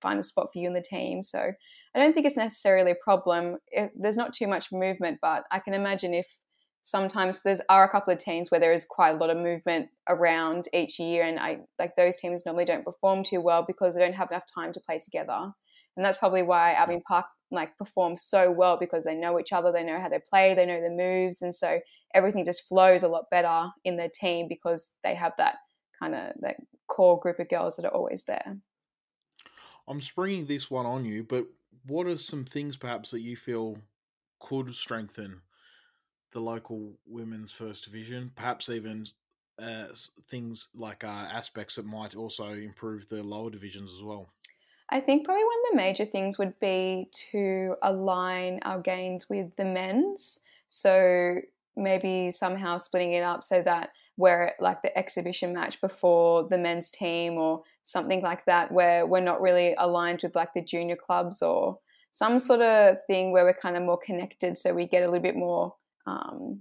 find 0.00 0.18
a 0.18 0.22
spot 0.22 0.48
for 0.52 0.58
you 0.58 0.66
in 0.66 0.74
the 0.74 0.80
team. 0.80 1.22
So 1.22 1.52
i 1.94 1.98
don't 1.98 2.12
think 2.12 2.26
it's 2.26 2.36
necessarily 2.36 2.90
a 2.90 2.96
problem. 3.02 3.56
If, 3.68 3.90
there's 3.98 4.16
not 4.16 4.32
too 4.32 4.46
much 4.46 4.72
movement 4.72 5.18
but 5.22 5.44
i 5.50 5.58
can 5.58 5.74
imagine 5.74 6.14
if 6.14 6.38
sometimes 6.82 7.42
there's 7.42 7.60
are 7.68 7.84
a 7.84 7.90
couple 7.90 8.12
of 8.12 8.18
teams 8.18 8.50
where 8.50 8.60
there 8.60 8.72
is 8.72 8.84
quite 8.84 9.10
a 9.10 9.16
lot 9.16 9.30
of 9.30 9.36
movement 9.36 9.88
around 10.08 10.68
each 10.72 11.00
year 11.00 11.24
and 11.24 11.38
i 11.40 11.58
like 11.78 11.96
those 11.96 12.16
teams 12.16 12.46
normally 12.46 12.64
don't 12.64 12.84
perform 12.84 13.24
too 13.24 13.40
well 13.40 13.64
because 13.66 13.94
they 13.94 14.00
don't 14.00 14.14
have 14.14 14.30
enough 14.30 14.44
time 14.54 14.72
to 14.72 14.80
play 14.80 14.98
together. 14.98 15.52
And 15.96 16.04
that's 16.04 16.18
probably 16.18 16.42
why 16.42 16.74
albion 16.74 17.02
park 17.06 17.26
like 17.50 17.76
perform 17.78 18.16
so 18.16 18.50
well 18.50 18.76
because 18.78 19.04
they 19.04 19.14
know 19.14 19.38
each 19.38 19.52
other, 19.52 19.72
they 19.72 19.84
know 19.84 20.00
how 20.00 20.08
they 20.08 20.20
play, 20.30 20.54
they 20.54 20.66
know 20.66 20.80
the 20.80 20.90
moves, 20.90 21.42
and 21.42 21.54
so 21.54 21.80
everything 22.14 22.44
just 22.44 22.68
flows 22.68 23.02
a 23.02 23.08
lot 23.08 23.24
better 23.30 23.68
in 23.84 23.96
their 23.96 24.10
team 24.12 24.46
because 24.48 24.92
they 25.04 25.14
have 25.14 25.32
that 25.38 25.56
kind 26.00 26.14
of 26.14 26.32
that 26.40 26.56
core 26.88 27.18
group 27.20 27.38
of 27.38 27.48
girls 27.48 27.76
that 27.76 27.84
are 27.84 27.94
always 27.94 28.24
there. 28.24 28.58
I'm 29.88 30.00
springing 30.00 30.46
this 30.46 30.70
one 30.70 30.86
on 30.86 31.04
you, 31.04 31.24
but 31.24 31.46
what 31.84 32.06
are 32.06 32.16
some 32.18 32.44
things 32.44 32.76
perhaps 32.76 33.10
that 33.10 33.20
you 33.20 33.36
feel 33.36 33.78
could 34.40 34.74
strengthen 34.74 35.42
the 36.32 36.40
local 36.40 36.98
women's 37.06 37.52
first 37.52 37.84
division? 37.84 38.30
Perhaps 38.36 38.68
even 38.68 39.06
uh, 39.58 39.88
things 40.28 40.68
like 40.74 41.04
uh, 41.04 41.08
aspects 41.08 41.76
that 41.76 41.86
might 41.86 42.16
also 42.16 42.52
improve 42.54 43.08
the 43.08 43.22
lower 43.22 43.50
divisions 43.50 43.92
as 43.92 44.02
well. 44.02 44.32
I 44.88 45.00
think 45.00 45.24
probably 45.24 45.44
one 45.44 45.58
of 45.64 45.70
the 45.72 45.76
major 45.76 46.04
things 46.04 46.38
would 46.38 46.58
be 46.60 47.08
to 47.30 47.76
align 47.82 48.60
our 48.62 48.80
gains 48.80 49.28
with 49.28 49.54
the 49.56 49.64
men's. 49.64 50.40
So 50.68 51.40
maybe 51.74 52.30
somehow 52.30 52.78
splitting 52.78 53.12
it 53.12 53.22
up 53.22 53.42
so 53.42 53.62
that 53.62 53.90
we're 54.16 54.52
like 54.60 54.82
the 54.82 54.96
exhibition 54.96 55.52
match 55.52 55.80
before 55.80 56.48
the 56.48 56.58
men's 56.58 56.90
team 56.90 57.34
or 57.34 57.62
something 57.82 58.22
like 58.22 58.44
that, 58.46 58.72
where 58.72 59.06
we're 59.06 59.20
not 59.20 59.40
really 59.40 59.74
aligned 59.78 60.20
with 60.22 60.34
like 60.34 60.54
the 60.54 60.62
junior 60.62 60.96
clubs 60.96 61.42
or 61.42 61.78
some 62.12 62.38
sort 62.38 62.62
of 62.62 62.96
thing 63.06 63.30
where 63.30 63.44
we're 63.44 63.52
kind 63.52 63.76
of 63.76 63.82
more 63.82 63.98
connected 63.98 64.56
so 64.56 64.72
we 64.72 64.86
get 64.86 65.02
a 65.02 65.06
little 65.06 65.22
bit 65.22 65.36
more, 65.36 65.74
um, 66.06 66.60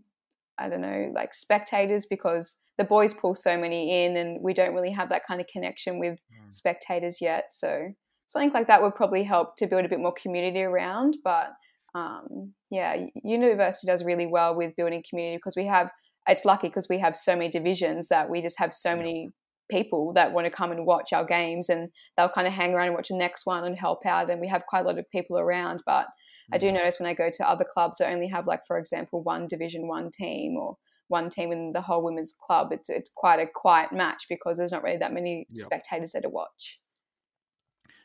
I 0.57 0.67
don't 0.67 0.81
know, 0.81 1.11
like 1.13 1.33
spectators 1.33 2.05
because 2.05 2.57
the 2.77 2.83
boys 2.83 3.13
pull 3.13 3.35
so 3.35 3.57
many 3.57 4.03
in 4.03 4.17
and 4.17 4.41
we 4.41 4.53
don't 4.53 4.75
really 4.75 4.91
have 4.91 5.07
that 5.09 5.25
kind 5.25 5.39
of 5.39 5.47
connection 5.47 5.97
with 5.97 6.13
mm. 6.13 6.53
spectators 6.53 7.21
yet. 7.21 7.53
So 7.53 7.93
something 8.25 8.51
like 8.51 8.67
that 8.67 8.81
would 8.81 8.95
probably 8.95 9.23
help 9.23 9.55
to 9.57 9.67
build 9.67 9.85
a 9.85 9.89
bit 9.89 9.99
more 9.99 10.13
community 10.13 10.61
around. 10.61 11.17
But 11.23 11.53
um, 11.93 12.53
yeah, 12.69 13.05
university 13.23 13.87
does 13.87 14.03
really 14.03 14.27
well 14.27 14.55
with 14.55 14.75
building 14.75 15.03
community 15.09 15.37
because 15.37 15.55
we 15.55 15.65
have. 15.67 15.89
It's 16.27 16.45
lucky 16.45 16.67
because 16.67 16.87
we 16.89 16.99
have 16.99 17.15
so 17.15 17.35
many 17.35 17.49
divisions 17.49 18.07
that 18.09 18.29
we 18.29 18.41
just 18.41 18.59
have 18.59 18.73
so 18.73 18.95
many 18.95 19.31
people 19.69 20.13
that 20.13 20.31
want 20.31 20.45
to 20.45 20.51
come 20.51 20.71
and 20.71 20.85
watch 20.85 21.11
our 21.13 21.25
games 21.25 21.69
and 21.69 21.89
they'll 22.15 22.29
kind 22.29 22.47
of 22.47 22.53
hang 22.53 22.73
around 22.73 22.87
and 22.87 22.95
watch 22.95 23.09
the 23.09 23.17
next 23.17 23.45
one 23.45 23.63
and 23.63 23.77
help 23.77 24.05
out 24.05 24.29
and 24.29 24.39
we 24.39 24.47
have 24.47 24.65
quite 24.67 24.81
a 24.81 24.87
lot 24.87 24.99
of 24.99 25.09
people 25.11 25.37
around. 25.37 25.81
But 25.85 26.07
i 26.53 26.59
do 26.59 26.71
notice 26.71 26.99
when 26.99 27.09
i 27.09 27.13
go 27.15 27.31
to 27.33 27.49
other 27.49 27.65
clubs 27.73 27.97
that 27.97 28.11
only 28.13 28.27
have 28.27 28.45
like 28.45 28.63
for 28.67 28.77
example 28.77 29.23
one 29.23 29.47
division 29.47 29.87
one 29.87 30.11
team 30.11 30.55
or 30.55 30.77
one 31.07 31.29
team 31.29 31.51
in 31.51 31.71
the 31.73 31.81
whole 31.81 32.03
women's 32.03 32.33
club. 32.45 32.69
It's 32.71 32.89
it's 32.89 33.11
quite 33.15 33.39
a 33.39 33.47
quiet 33.47 33.91
match 33.91 34.25
because 34.29 34.57
there's 34.57 34.71
not 34.71 34.83
really 34.83 34.97
that 34.97 35.13
many 35.13 35.45
yep. 35.49 35.65
spectators 35.65 36.11
there 36.11 36.21
to 36.21 36.29
watch. 36.29 36.79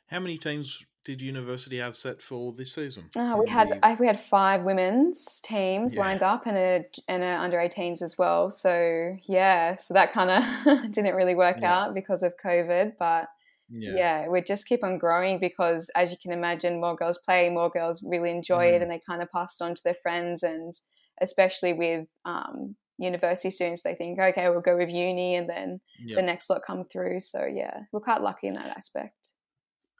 How 0.09 0.21
many 0.21 0.39
teams 0.39 0.85
did 1.05 1.23
University 1.23 1.79
have 1.79 1.97
set 1.97 2.23
for 2.23 2.53
this 2.53 2.75
season? 2.75 3.09
Oh, 3.17 3.41
we 3.43 3.49
had 3.49 3.79
I, 3.83 3.95
we 3.95 4.07
had 4.07 4.21
five 4.21 4.63
women's 4.63 5.41
teams 5.41 5.95
yeah. 5.95 6.01
lined 6.01 6.23
up 6.23 6.47
and 6.47 6.57
a 6.57 6.85
and 7.09 7.23
a 7.23 7.41
under 7.41 7.57
18s 7.57 8.03
as 8.03 8.19
well. 8.19 8.51
So 8.51 9.17
yeah, 9.25 9.77
so 9.77 9.95
that 9.95 10.13
kind 10.13 10.31
of 10.31 10.91
didn't 10.93 11.15
really 11.15 11.35
work 11.35 11.59
yeah. 11.61 11.75
out 11.75 11.95
because 11.95 12.23
of 12.23 12.35
COVID, 12.43 12.95
but. 12.99 13.29
Yeah. 13.73 13.93
yeah. 13.95 14.29
we 14.29 14.43
just 14.43 14.67
keep 14.67 14.83
on 14.83 14.99
growing 14.99 15.39
because, 15.39 15.93
as 15.95 16.11
you 16.11 16.17
can 16.21 16.33
imagine, 16.33 16.81
more 16.81 16.97
girls 16.97 17.19
play, 17.19 17.49
more 17.51 17.71
girls 17.71 18.05
really 18.05 18.33
enjoy 18.33 18.65
mm. 18.65 18.73
it, 18.73 18.83
and 18.83 18.91
they 18.91 19.01
kind 19.09 19.23
of 19.23 19.31
pass 19.31 19.59
it 19.61 19.65
on 19.65 19.77
to 19.77 19.83
their 19.85 19.95
friends. 19.95 20.43
And 20.43 20.75
especially 21.21 21.75
with 21.75 22.09
um, 22.25 22.75
university 22.99 23.49
students, 23.53 23.85
they 23.85 23.95
think, 23.95 24.19
okay, 24.19 24.49
we'll 24.49 24.61
go 24.61 24.77
with 24.77 24.89
uni, 24.89 25.37
and 25.37 25.49
then 25.49 25.81
yep. 26.05 26.17
the 26.17 26.23
next 26.23 26.51
lot 26.51 26.63
come 26.67 26.85
through. 26.85 27.21
So 27.21 27.45
yeah, 27.47 27.83
we're 27.93 28.01
quite 28.01 28.23
lucky 28.23 28.49
in 28.49 28.55
that 28.55 28.77
aspect 28.77 29.31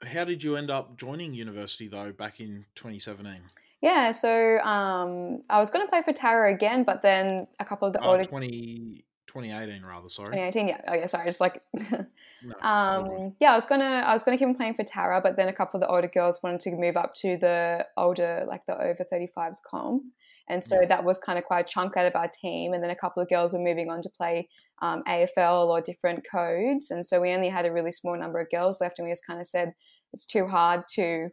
how 0.03 0.23
did 0.23 0.43
you 0.43 0.55
end 0.55 0.71
up 0.71 0.97
joining 0.97 1.33
university 1.33 1.87
though 1.87 2.11
back 2.11 2.39
in 2.39 2.65
2017? 2.75 3.41
Yeah, 3.81 4.11
so 4.11 4.59
um, 4.59 5.41
I 5.49 5.57
was 5.57 5.71
going 5.71 5.85
to 5.85 5.89
play 5.89 6.03
for 6.03 6.13
Tara 6.13 6.53
again, 6.53 6.83
but 6.83 7.01
then 7.01 7.47
a 7.59 7.65
couple 7.65 7.87
of 7.87 7.93
the 7.93 8.01
uh, 8.01 8.11
older 8.11 8.23
20, 8.23 9.03
2018 9.25 9.83
rather, 9.83 10.07
sorry. 10.07 10.35
2018, 10.35 10.67
yeah. 10.67 10.81
Oh 10.87 10.93
yeah, 10.93 11.05
sorry. 11.05 11.27
It's 11.27 11.41
like 11.41 11.63
no, 11.73 12.55
um, 12.61 13.33
yeah, 13.39 13.51
I 13.51 13.55
was 13.55 13.65
gonna 13.65 14.03
I 14.05 14.11
was 14.11 14.23
gonna 14.23 14.37
keep 14.37 14.47
on 14.47 14.55
playing 14.55 14.75
for 14.75 14.83
Tara, 14.83 15.19
but 15.21 15.35
then 15.35 15.47
a 15.47 15.53
couple 15.53 15.79
of 15.79 15.81
the 15.81 15.87
older 15.87 16.07
girls 16.07 16.39
wanted 16.43 16.61
to 16.61 16.71
move 16.71 16.95
up 16.95 17.13
to 17.15 17.37
the 17.37 17.87
older 17.97 18.45
like 18.47 18.65
the 18.67 18.75
over 18.75 19.05
35s 19.11 19.57
com. 19.65 20.11
And 20.47 20.63
so 20.63 20.81
yeah. 20.81 20.87
that 20.87 21.03
was 21.05 21.17
kind 21.17 21.39
of 21.39 21.45
quite 21.45 21.65
a 21.65 21.69
chunk 21.69 21.95
out 21.95 22.05
of 22.05 22.15
our 22.15 22.27
team. 22.27 22.73
And 22.73 22.83
then 22.83 22.89
a 22.89 22.95
couple 22.95 23.23
of 23.23 23.29
girls 23.29 23.53
were 23.53 23.59
moving 23.59 23.89
on 23.89 24.01
to 24.01 24.09
play 24.09 24.49
um, 24.81 25.03
AFL 25.07 25.67
or 25.67 25.81
different 25.81 26.25
codes. 26.29 26.91
And 26.91 27.05
so 27.05 27.21
we 27.21 27.31
only 27.31 27.49
had 27.49 27.65
a 27.65 27.71
really 27.71 27.91
small 27.91 28.17
number 28.17 28.39
of 28.39 28.49
girls 28.49 28.81
left. 28.81 28.99
And 28.99 29.07
we 29.07 29.11
just 29.11 29.25
kind 29.25 29.39
of 29.39 29.47
said, 29.47 29.73
it's 30.13 30.25
too 30.25 30.47
hard 30.47 30.83
to 30.95 31.29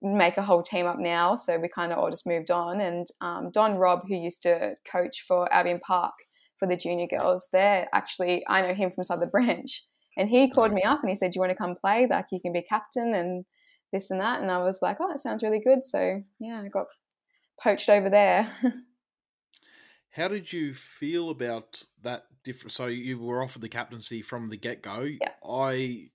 make 0.00 0.36
a 0.36 0.42
whole 0.42 0.62
team 0.62 0.86
up 0.86 0.98
now. 0.98 1.36
So 1.36 1.58
we 1.58 1.68
kind 1.68 1.92
of 1.92 1.98
all 1.98 2.10
just 2.10 2.26
moved 2.26 2.50
on. 2.50 2.80
And 2.80 3.06
um, 3.20 3.50
Don 3.52 3.76
Robb, 3.76 4.02
who 4.08 4.16
used 4.16 4.42
to 4.42 4.74
coach 4.90 5.24
for 5.26 5.52
Albion 5.52 5.80
Park 5.80 6.14
for 6.58 6.66
the 6.66 6.76
junior 6.76 7.06
girls, 7.06 7.48
there 7.52 7.88
actually, 7.92 8.44
I 8.48 8.62
know 8.62 8.74
him 8.74 8.90
from 8.90 9.04
Southern 9.04 9.30
Branch. 9.30 9.84
And 10.16 10.28
he 10.28 10.50
called 10.50 10.72
me 10.72 10.82
up 10.82 11.00
and 11.00 11.08
he 11.08 11.14
said, 11.14 11.30
Do 11.30 11.36
you 11.36 11.40
want 11.40 11.50
to 11.50 11.56
come 11.56 11.74
play? 11.74 12.06
Like, 12.08 12.26
you 12.30 12.40
can 12.40 12.52
be 12.52 12.62
captain 12.62 13.14
and 13.14 13.44
this 13.92 14.10
and 14.10 14.20
that. 14.20 14.42
And 14.42 14.50
I 14.50 14.58
was 14.58 14.80
like, 14.82 14.98
Oh, 15.00 15.08
that 15.08 15.20
sounds 15.20 15.42
really 15.42 15.60
good. 15.60 15.84
So, 15.84 16.22
yeah, 16.38 16.60
I 16.62 16.68
got 16.68 16.86
poached 17.62 17.88
over 17.88 18.10
there. 18.10 18.52
How 20.10 20.28
did 20.28 20.52
you 20.52 20.74
feel 20.74 21.30
about 21.30 21.84
that 22.02 22.24
different? 22.44 22.72
So 22.72 22.86
you 22.86 23.18
were 23.18 23.42
offered 23.42 23.62
the 23.62 23.68
captaincy 23.68 24.22
from 24.22 24.46
the 24.46 24.56
get 24.56 24.82
go. 24.82 25.02
Yeah. 25.02 25.28
I 25.46 26.08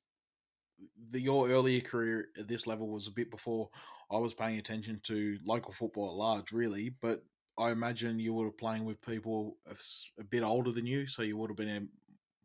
the, 1.12 1.22
your 1.22 1.50
earlier 1.50 1.82
career 1.82 2.28
at 2.38 2.48
this 2.48 2.68
level 2.68 2.88
was 2.90 3.08
a 3.08 3.12
bit 3.12 3.32
before 3.32 3.70
I 4.12 4.18
was 4.18 4.34
paying 4.34 4.60
attention 4.60 5.02
to 5.04 5.38
local 5.46 5.74
football 5.74 6.10
at 6.10 6.16
large, 6.16 6.52
really. 6.52 6.94
But 7.02 7.24
I 7.58 7.72
imagine 7.72 8.20
you 8.20 8.34
were 8.34 8.52
playing 8.52 8.86
with 8.86 9.02
people 9.02 9.58
a, 9.70 9.76
a 10.20 10.24
bit 10.24 10.44
older 10.44 10.72
than 10.72 10.86
you, 10.86 11.08
so 11.08 11.24
you 11.24 11.38
would 11.38 11.50
have 11.50 11.58
been 11.58 11.70
a, 11.70 11.82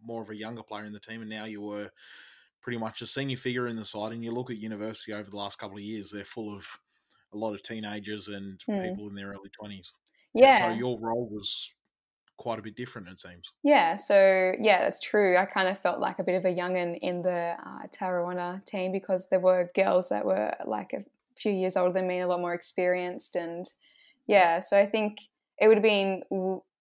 more 0.05 0.23
of 0.23 0.31
a 0.31 0.37
younger 0.37 0.63
player 0.63 0.85
in 0.85 0.93
the 0.93 1.01
team, 1.01 1.21
and 1.21 1.31
now 1.31 1.45
you 1.45 1.61
were 1.61 1.91
pretty 2.61 2.79
much 2.79 3.03
a 3.03 3.07
senior 3.07 3.37
figure 3.37 3.69
in 3.69 3.77
the 3.77 3.85
side. 3.85 4.13
And 4.13 4.25
you 4.25 4.33
look 4.33 4.51
at 4.51 4.57
university 4.57 5.13
over 5.13 5.31
the 5.31 5.37
last 5.37 5.59
couple 5.59 5.77
of 5.77 5.83
years; 5.83 6.11
they're 6.11 6.25
full 6.25 6.55
of 6.55 6.67
a 7.33 7.37
lot 7.37 7.55
of 7.55 7.63
teenagers 7.63 8.29
and 8.29 8.61
mm. 8.69 8.89
people 8.89 9.09
in 9.09 9.15
their 9.15 9.29
early 9.29 9.51
twenties. 9.51 9.93
Yeah. 10.35 10.71
so 10.71 10.75
your 10.75 10.99
role 10.99 11.29
was 11.31 11.73
quite 12.43 12.59
a 12.59 12.63
bit 12.63 12.75
different, 12.75 13.07
it 13.07 13.21
seems. 13.21 13.53
Yeah, 13.63 13.95
so 13.95 14.53
yeah, 14.61 14.81
that's 14.81 14.99
true. 14.99 15.37
I 15.37 15.45
kind 15.45 15.69
of 15.69 15.79
felt 15.79 16.01
like 16.01 16.19
a 16.19 16.25
bit 16.25 16.35
of 16.35 16.45
a 16.45 16.53
youngin 16.53 16.99
in 17.01 17.23
the 17.23 17.55
uh, 17.65 17.87
Tarrawanna 17.97 18.65
team 18.65 18.91
because 18.91 19.29
there 19.29 19.39
were 19.39 19.71
girls 19.77 20.09
that 20.09 20.25
were 20.25 20.53
like 20.67 20.93
a 20.93 21.05
few 21.37 21.53
years 21.53 21.77
older 21.77 21.93
than 21.93 22.09
me, 22.09 22.17
and 22.17 22.25
a 22.25 22.27
lot 22.27 22.41
more 22.41 22.53
experienced, 22.53 23.37
and 23.37 23.65
yeah, 24.27 24.59
so 24.59 24.77
I 24.77 24.87
think 24.87 25.19
it 25.61 25.69
would 25.69 25.77
have 25.77 25.85
been 25.85 26.23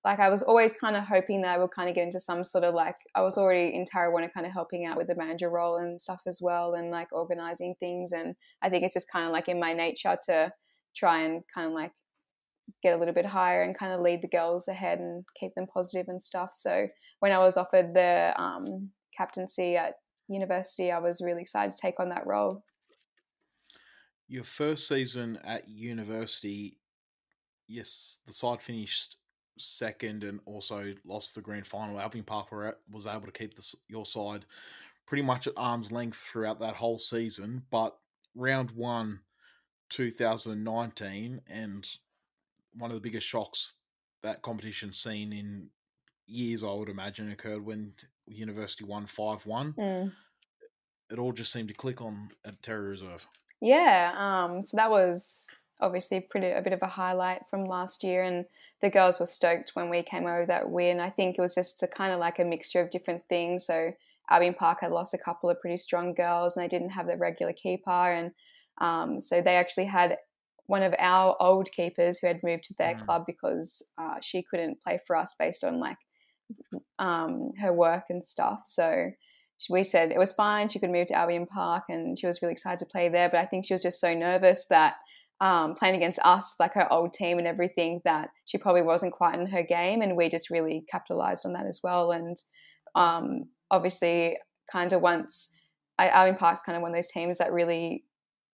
like 0.03 0.19
I 0.19 0.29
was 0.29 0.41
always 0.41 0.73
kind 0.73 0.95
of 0.95 1.03
hoping 1.03 1.43
that 1.43 1.53
I 1.53 1.59
would 1.59 1.69
kind 1.69 1.87
of 1.87 1.93
get 1.93 2.05
into 2.05 2.19
some 2.19 2.43
sort 2.43 2.63
of 2.63 2.73
like 2.73 2.95
I 3.13 3.21
was 3.21 3.37
already 3.37 3.75
in 3.75 3.85
Tarrawanna 3.85 4.33
kind 4.33 4.47
of 4.47 4.51
helping 4.51 4.85
out 4.85 4.97
with 4.97 5.07
the 5.07 5.15
manager 5.15 5.51
role 5.51 5.77
and 5.77 6.01
stuff 6.01 6.21
as 6.25 6.39
well 6.41 6.73
and 6.73 6.89
like 6.89 7.09
organizing 7.11 7.75
things 7.79 8.11
and 8.11 8.35
I 8.63 8.69
think 8.69 8.83
it's 8.83 8.95
just 8.95 9.11
kind 9.11 9.27
of 9.27 9.31
like 9.31 9.47
in 9.47 9.59
my 9.59 9.73
nature 9.73 10.17
to 10.25 10.51
try 10.95 11.21
and 11.21 11.43
kind 11.53 11.67
of 11.67 11.73
like 11.73 11.91
get 12.83 12.93
a 12.93 12.97
little 12.97 13.13
bit 13.13 13.25
higher 13.25 13.61
and 13.61 13.77
kind 13.77 13.93
of 13.93 14.01
lead 14.01 14.21
the 14.21 14.27
girls 14.27 14.67
ahead 14.67 14.99
and 14.99 15.23
keep 15.39 15.53
them 15.55 15.67
positive 15.67 16.07
and 16.07 16.21
stuff. 16.21 16.49
So 16.53 16.87
when 17.19 17.31
I 17.31 17.39
was 17.39 17.57
offered 17.57 17.93
the 17.93 18.33
um, 18.37 18.89
captaincy 19.15 19.75
at 19.77 19.95
university, 20.27 20.91
I 20.91 20.99
was 20.99 21.21
really 21.21 21.41
excited 21.41 21.75
to 21.75 21.81
take 21.81 21.99
on 21.99 22.09
that 22.09 22.25
role. 22.25 22.63
Your 24.27 24.43
first 24.43 24.87
season 24.87 25.39
at 25.43 25.67
university, 25.67 26.77
yes, 27.67 28.19
the 28.25 28.33
side 28.33 28.61
finished 28.61 29.17
second 29.57 30.23
and 30.23 30.39
also 30.45 30.93
lost 31.05 31.35
the 31.35 31.41
grand 31.41 31.67
final. 31.67 31.99
Albion 31.99 32.23
Park 32.23 32.47
was 32.89 33.07
able 33.07 33.25
to 33.25 33.31
keep 33.31 33.55
the, 33.55 33.75
your 33.87 34.05
side 34.05 34.45
pretty 35.05 35.23
much 35.23 35.47
at 35.47 35.53
arm's 35.57 35.91
length 35.91 36.17
throughout 36.17 36.59
that 36.59 36.75
whole 36.75 36.97
season, 36.97 37.61
but 37.69 37.97
round 38.33 38.71
one, 38.71 39.19
2019, 39.89 41.41
and 41.47 41.89
one 42.73 42.91
of 42.91 42.95
the 42.95 43.01
biggest 43.01 43.27
shocks 43.27 43.73
that 44.23 44.41
competition's 44.41 44.99
seen 44.99 45.33
in 45.33 45.69
years 46.27 46.63
I 46.63 46.71
would 46.71 46.89
imagine 46.89 47.31
occurred 47.31 47.65
when 47.65 47.93
University 48.27 48.83
won 48.83 49.05
five 49.05 49.45
one. 49.45 49.73
Mm. 49.73 50.11
It 51.11 51.19
all 51.19 51.33
just 51.33 51.51
seemed 51.51 51.67
to 51.67 51.73
click 51.73 52.01
on 52.01 52.29
at 52.45 52.61
Terry 52.63 52.87
Reserve. 52.89 53.27
Yeah, 53.59 54.13
um, 54.17 54.63
so 54.63 54.77
that 54.77 54.89
was 54.89 55.47
obviously 55.81 56.21
pretty 56.21 56.51
a 56.51 56.61
bit 56.61 56.73
of 56.73 56.81
a 56.81 56.87
highlight 56.87 57.41
from 57.49 57.65
last 57.65 58.03
year, 58.03 58.23
and 58.23 58.45
the 58.81 58.89
girls 58.89 59.19
were 59.19 59.25
stoked 59.25 59.71
when 59.73 59.89
we 59.89 60.03
came 60.03 60.25
over 60.25 60.45
that 60.45 60.69
win. 60.69 60.99
I 60.99 61.09
think 61.09 61.37
it 61.37 61.41
was 61.41 61.55
just 61.55 61.83
a 61.83 61.87
kind 61.87 62.13
of 62.13 62.19
like 62.19 62.39
a 62.39 62.45
mixture 62.45 62.81
of 62.81 62.89
different 62.89 63.23
things. 63.27 63.65
So 63.65 63.91
Albion 64.29 64.53
Park 64.53 64.79
had 64.81 64.91
lost 64.91 65.13
a 65.13 65.17
couple 65.17 65.49
of 65.49 65.59
pretty 65.59 65.77
strong 65.77 66.13
girls, 66.13 66.55
and 66.55 66.63
they 66.63 66.69
didn't 66.69 66.91
have 66.91 67.07
their 67.07 67.17
regular 67.17 67.53
keeper, 67.53 67.91
and 67.91 68.31
um, 68.77 69.19
so 69.19 69.41
they 69.41 69.57
actually 69.57 69.85
had 69.85 70.17
one 70.67 70.83
of 70.83 70.93
our 70.99 71.35
old 71.39 71.71
keepers 71.71 72.19
who 72.19 72.27
had 72.27 72.41
moved 72.43 72.63
to 72.65 72.75
their 72.77 72.95
mm. 72.95 73.05
club 73.05 73.23
because 73.27 73.83
uh, 73.97 74.15
she 74.21 74.43
couldn't 74.43 74.81
play 74.81 74.99
for 75.05 75.15
us 75.15 75.35
based 75.37 75.63
on 75.63 75.79
like 75.79 75.97
um, 76.99 77.51
her 77.59 77.73
work 77.73 78.03
and 78.09 78.23
stuff. 78.23 78.61
So 78.65 79.11
we 79.69 79.83
said 79.83 80.11
it 80.11 80.17
was 80.17 80.33
fine. 80.33 80.69
She 80.69 80.79
could 80.79 80.89
move 80.89 81.07
to 81.07 81.13
Albion 81.13 81.45
Park, 81.45 81.83
and 81.89 82.17
she 82.17 82.27
was 82.27 82.41
really 82.41 82.53
excited 82.53 82.79
to 82.79 82.91
play 82.91 83.09
there. 83.09 83.29
But 83.29 83.39
I 83.39 83.45
think 83.45 83.65
she 83.65 83.73
was 83.73 83.81
just 83.81 83.99
so 83.99 84.13
nervous 84.13 84.65
that 84.69 84.95
um, 85.39 85.75
playing 85.75 85.95
against 85.95 86.19
us, 86.23 86.55
like 86.59 86.73
her 86.73 86.91
old 86.91 87.13
team 87.13 87.37
and 87.37 87.47
everything, 87.47 88.01
that 88.05 88.29
she 88.45 88.57
probably 88.57 88.81
wasn't 88.81 89.13
quite 89.13 89.39
in 89.39 89.47
her 89.47 89.63
game, 89.63 90.01
and 90.01 90.17
we 90.17 90.29
just 90.29 90.49
really 90.49 90.83
capitalized 90.89 91.45
on 91.45 91.53
that 91.53 91.67
as 91.67 91.81
well. 91.83 92.11
And 92.11 92.37
um, 92.95 93.45
obviously, 93.69 94.37
kind 94.71 94.93
of 94.93 95.01
once 95.01 95.49
Albion 95.99 96.37
Park's 96.37 96.61
kind 96.61 96.75
of 96.75 96.81
one 96.81 96.91
of 96.91 96.95
those 96.95 97.11
teams 97.11 97.37
that 97.37 97.53
really 97.53 98.03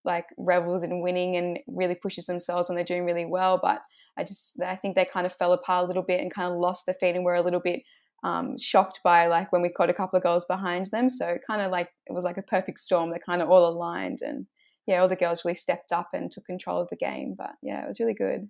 like 0.08 0.26
revels 0.36 0.82
in 0.82 1.00
winning 1.00 1.36
and 1.36 1.60
really 1.68 1.94
pushes 1.94 2.26
themselves 2.26 2.68
when 2.68 2.74
they're 2.74 2.84
doing 2.84 3.04
really 3.04 3.26
well. 3.26 3.60
But 3.62 3.82
I 4.16 4.24
just 4.24 4.60
I 4.60 4.74
think 4.74 4.96
they 4.96 5.04
kind 5.04 5.26
of 5.26 5.32
fell 5.32 5.52
apart 5.52 5.84
a 5.84 5.86
little 5.86 6.02
bit 6.02 6.20
and 6.20 6.34
kind 6.34 6.52
of 6.52 6.58
lost 6.58 6.86
their 6.86 6.96
feet 6.96 7.14
and 7.14 7.24
were 7.24 7.36
a 7.36 7.42
little 7.42 7.60
bit 7.60 7.82
um, 8.24 8.58
shocked 8.58 8.98
by 9.04 9.28
like 9.28 9.52
when 9.52 9.62
we 9.62 9.68
caught 9.68 9.90
a 9.90 9.94
couple 9.94 10.16
of 10.16 10.24
goals 10.24 10.44
behind 10.44 10.86
them. 10.86 11.08
So 11.08 11.38
kind 11.46 11.62
of 11.62 11.70
like 11.70 11.90
it 12.06 12.12
was 12.12 12.24
like 12.24 12.38
a 12.38 12.42
perfect 12.42 12.80
storm 12.80 13.10
that 13.10 13.24
kind 13.24 13.40
of 13.40 13.48
all 13.48 13.68
aligned 13.68 14.22
and 14.22 14.46
yeah, 14.86 15.00
all 15.00 15.08
the 15.08 15.16
girls 15.16 15.44
really 15.44 15.54
stepped 15.54 15.92
up 15.92 16.08
and 16.14 16.32
took 16.32 16.46
control 16.46 16.80
of 16.80 16.88
the 16.88 16.96
game. 16.96 17.34
But 17.36 17.52
yeah, 17.62 17.84
it 17.84 17.88
was 17.88 18.00
really 18.00 18.14
good. 18.14 18.48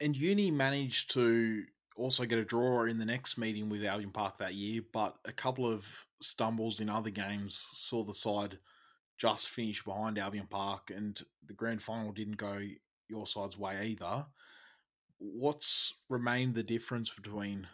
And 0.00 0.16
Uni 0.16 0.50
managed 0.50 1.14
to 1.14 1.62
also 1.96 2.24
get 2.24 2.38
a 2.38 2.44
draw 2.44 2.84
in 2.84 2.98
the 2.98 3.04
next 3.04 3.38
meeting 3.38 3.68
with 3.68 3.84
Albion 3.84 4.10
Park 4.10 4.38
that 4.38 4.54
year, 4.54 4.82
but 4.92 5.16
a 5.24 5.32
couple 5.32 5.70
of 5.70 5.86
stumbles 6.20 6.80
in 6.80 6.88
other 6.88 7.10
games 7.10 7.64
saw 7.74 8.02
the 8.02 8.12
side 8.14 8.58
just 9.22 9.50
finished 9.50 9.84
behind 9.84 10.18
Albion 10.18 10.48
Park, 10.50 10.90
and 10.92 11.22
the 11.46 11.52
grand 11.52 11.80
final 11.80 12.10
didn't 12.10 12.38
go 12.38 12.60
your 13.08 13.24
side's 13.24 13.56
way 13.56 13.86
either. 13.86 14.26
What's 15.18 15.94
remained 16.08 16.56
the 16.56 16.64
difference 16.64 17.10
between 17.10 17.68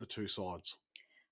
the 0.00 0.06
two 0.06 0.26
sides? 0.26 0.74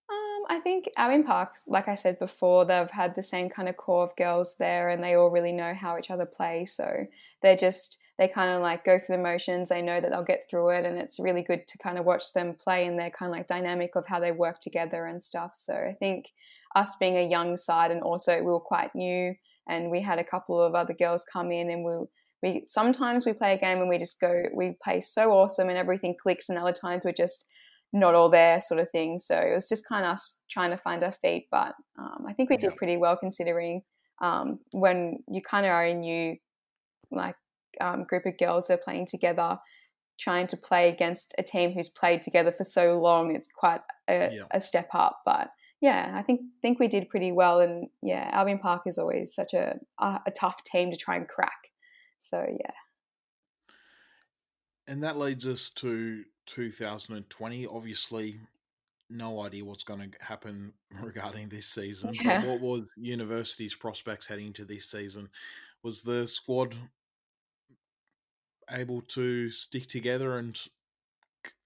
Um, 0.08 0.44
I 0.48 0.60
think 0.60 0.88
Albion 0.96 1.24
Park, 1.24 1.56
like 1.66 1.88
I 1.88 1.96
said 1.96 2.20
before, 2.20 2.64
they've 2.64 2.88
had 2.88 3.16
the 3.16 3.24
same 3.24 3.50
kind 3.50 3.68
of 3.68 3.76
core 3.76 4.04
of 4.04 4.14
girls 4.14 4.54
there, 4.56 4.90
and 4.90 5.02
they 5.02 5.14
all 5.14 5.30
really 5.30 5.52
know 5.52 5.74
how 5.74 5.98
each 5.98 6.12
other 6.12 6.26
play. 6.26 6.64
So 6.64 7.06
they're 7.42 7.56
just 7.56 7.98
they 8.16 8.28
kind 8.28 8.54
of 8.54 8.62
like 8.62 8.84
go 8.84 9.00
through 9.00 9.16
the 9.16 9.22
motions. 9.22 9.68
They 9.68 9.82
know 9.82 10.00
that 10.00 10.10
they'll 10.10 10.22
get 10.22 10.48
through 10.48 10.68
it, 10.68 10.86
and 10.86 10.96
it's 10.96 11.18
really 11.18 11.42
good 11.42 11.66
to 11.66 11.78
kind 11.78 11.98
of 11.98 12.04
watch 12.04 12.32
them 12.34 12.54
play 12.54 12.86
and 12.86 12.96
their 12.96 13.10
kind 13.10 13.32
of 13.32 13.36
like 13.36 13.48
dynamic 13.48 13.96
of 13.96 14.06
how 14.06 14.20
they 14.20 14.30
work 14.30 14.60
together 14.60 15.06
and 15.06 15.20
stuff. 15.20 15.56
So 15.56 15.74
I 15.74 15.96
think 15.98 16.30
us 16.74 16.96
being 16.96 17.16
a 17.16 17.28
young 17.28 17.56
side, 17.56 17.90
and 17.90 18.02
also 18.02 18.36
we 18.36 18.50
were 18.50 18.60
quite 18.60 18.90
new, 18.94 19.34
and 19.68 19.90
we 19.90 20.00
had 20.00 20.18
a 20.18 20.24
couple 20.24 20.60
of 20.60 20.74
other 20.74 20.94
girls 20.94 21.24
come 21.32 21.50
in, 21.50 21.70
and 21.70 21.84
we 21.84 21.92
we 22.42 22.62
sometimes 22.66 23.24
we 23.24 23.32
play 23.32 23.54
a 23.54 23.58
game 23.58 23.78
and 23.78 23.88
we 23.88 23.98
just 23.98 24.20
go 24.20 24.42
we 24.54 24.76
play 24.82 25.00
so 25.00 25.32
awesome 25.32 25.68
and 25.68 25.78
everything 25.78 26.14
clicks, 26.22 26.48
and 26.48 26.58
other 26.58 26.72
times 26.72 27.04
we're 27.04 27.12
just 27.12 27.46
not 27.92 28.14
all 28.14 28.28
there 28.28 28.60
sort 28.60 28.80
of 28.80 28.90
thing. 28.90 29.20
So 29.20 29.36
it 29.36 29.54
was 29.54 29.68
just 29.68 29.88
kind 29.88 30.04
of 30.04 30.12
us 30.12 30.38
trying 30.50 30.70
to 30.70 30.76
find 30.76 31.02
our 31.02 31.12
feet, 31.12 31.46
but 31.50 31.74
um, 31.98 32.24
I 32.28 32.32
think 32.32 32.50
we 32.50 32.56
did 32.56 32.76
pretty 32.76 32.96
well 32.96 33.16
considering 33.16 33.82
um, 34.20 34.58
when 34.72 35.18
you 35.28 35.40
kind 35.42 35.64
of 35.64 35.70
are 35.70 35.86
a 35.86 35.94
new 35.94 36.36
like 37.12 37.36
um, 37.80 38.04
group 38.04 38.26
of 38.26 38.36
girls 38.38 38.66
that 38.66 38.74
are 38.74 38.82
playing 38.84 39.06
together, 39.06 39.58
trying 40.18 40.46
to 40.48 40.56
play 40.56 40.88
against 40.88 41.34
a 41.38 41.42
team 41.42 41.72
who's 41.72 41.88
played 41.88 42.22
together 42.22 42.52
for 42.52 42.64
so 42.64 43.00
long. 43.00 43.34
It's 43.34 43.48
quite 43.48 43.80
a, 44.08 44.30
yeah. 44.32 44.42
a 44.50 44.60
step 44.60 44.88
up, 44.92 45.20
but 45.24 45.48
yeah, 45.84 46.12
I 46.14 46.22
think 46.22 46.40
think 46.62 46.80
we 46.80 46.88
did 46.88 47.10
pretty 47.10 47.30
well. 47.30 47.60
And 47.60 47.88
yeah, 48.00 48.30
Albion 48.32 48.58
Park 48.58 48.84
is 48.86 48.96
always 48.96 49.34
such 49.34 49.52
a 49.52 49.78
a, 49.98 50.20
a 50.26 50.30
tough 50.30 50.64
team 50.64 50.90
to 50.90 50.96
try 50.96 51.16
and 51.16 51.28
crack. 51.28 51.72
So 52.18 52.46
yeah. 52.58 52.70
And 54.86 55.02
that 55.02 55.18
leads 55.18 55.46
us 55.46 55.68
to 55.72 56.24
2020. 56.46 57.66
Obviously, 57.66 58.40
no 59.10 59.42
idea 59.42 59.62
what's 59.62 59.84
going 59.84 60.10
to 60.10 60.24
happen 60.24 60.72
regarding 61.02 61.50
this 61.50 61.66
season. 61.78 62.14
Yeah. 62.14 62.40
But 62.40 62.48
what 62.48 62.60
was 62.62 62.84
university's 62.96 63.74
prospects 63.74 64.26
heading 64.26 64.46
into 64.46 64.64
this 64.64 64.86
season? 64.86 65.28
Was 65.82 66.00
the 66.00 66.26
squad 66.26 66.74
able 68.70 69.02
to 69.02 69.50
stick 69.50 69.86
together 69.86 70.38
and 70.38 70.58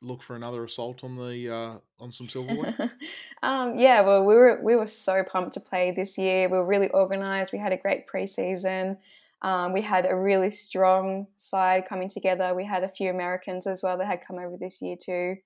look 0.00 0.22
for 0.22 0.36
another 0.36 0.64
assault 0.64 1.04
on 1.04 1.16
the 1.16 1.54
uh, 1.54 1.74
on 1.98 2.10
some 2.10 2.28
silverware? 2.28 2.92
um, 3.42 3.78
yeah, 3.78 4.00
well, 4.02 4.24
we 4.24 4.34
were 4.34 4.60
we 4.62 4.76
were 4.76 4.86
so 4.86 5.22
pumped 5.24 5.54
to 5.54 5.60
play 5.60 5.92
this 5.92 6.16
year. 6.18 6.48
We 6.48 6.58
were 6.58 6.66
really 6.66 6.90
organised. 6.90 7.52
We 7.52 7.58
had 7.58 7.72
a 7.72 7.76
great 7.76 8.06
preseason. 8.06 8.98
Um, 9.42 9.72
we 9.72 9.82
had 9.82 10.06
a 10.08 10.16
really 10.16 10.50
strong 10.50 11.26
side 11.36 11.84
coming 11.88 12.08
together. 12.08 12.54
We 12.54 12.64
had 12.64 12.82
a 12.82 12.88
few 12.88 13.10
Americans 13.10 13.66
as 13.66 13.82
well 13.82 13.96
that 13.98 14.06
had 14.06 14.26
come 14.26 14.38
over 14.38 14.56
this 14.56 14.82
year 14.82 14.96
too. 15.00 15.36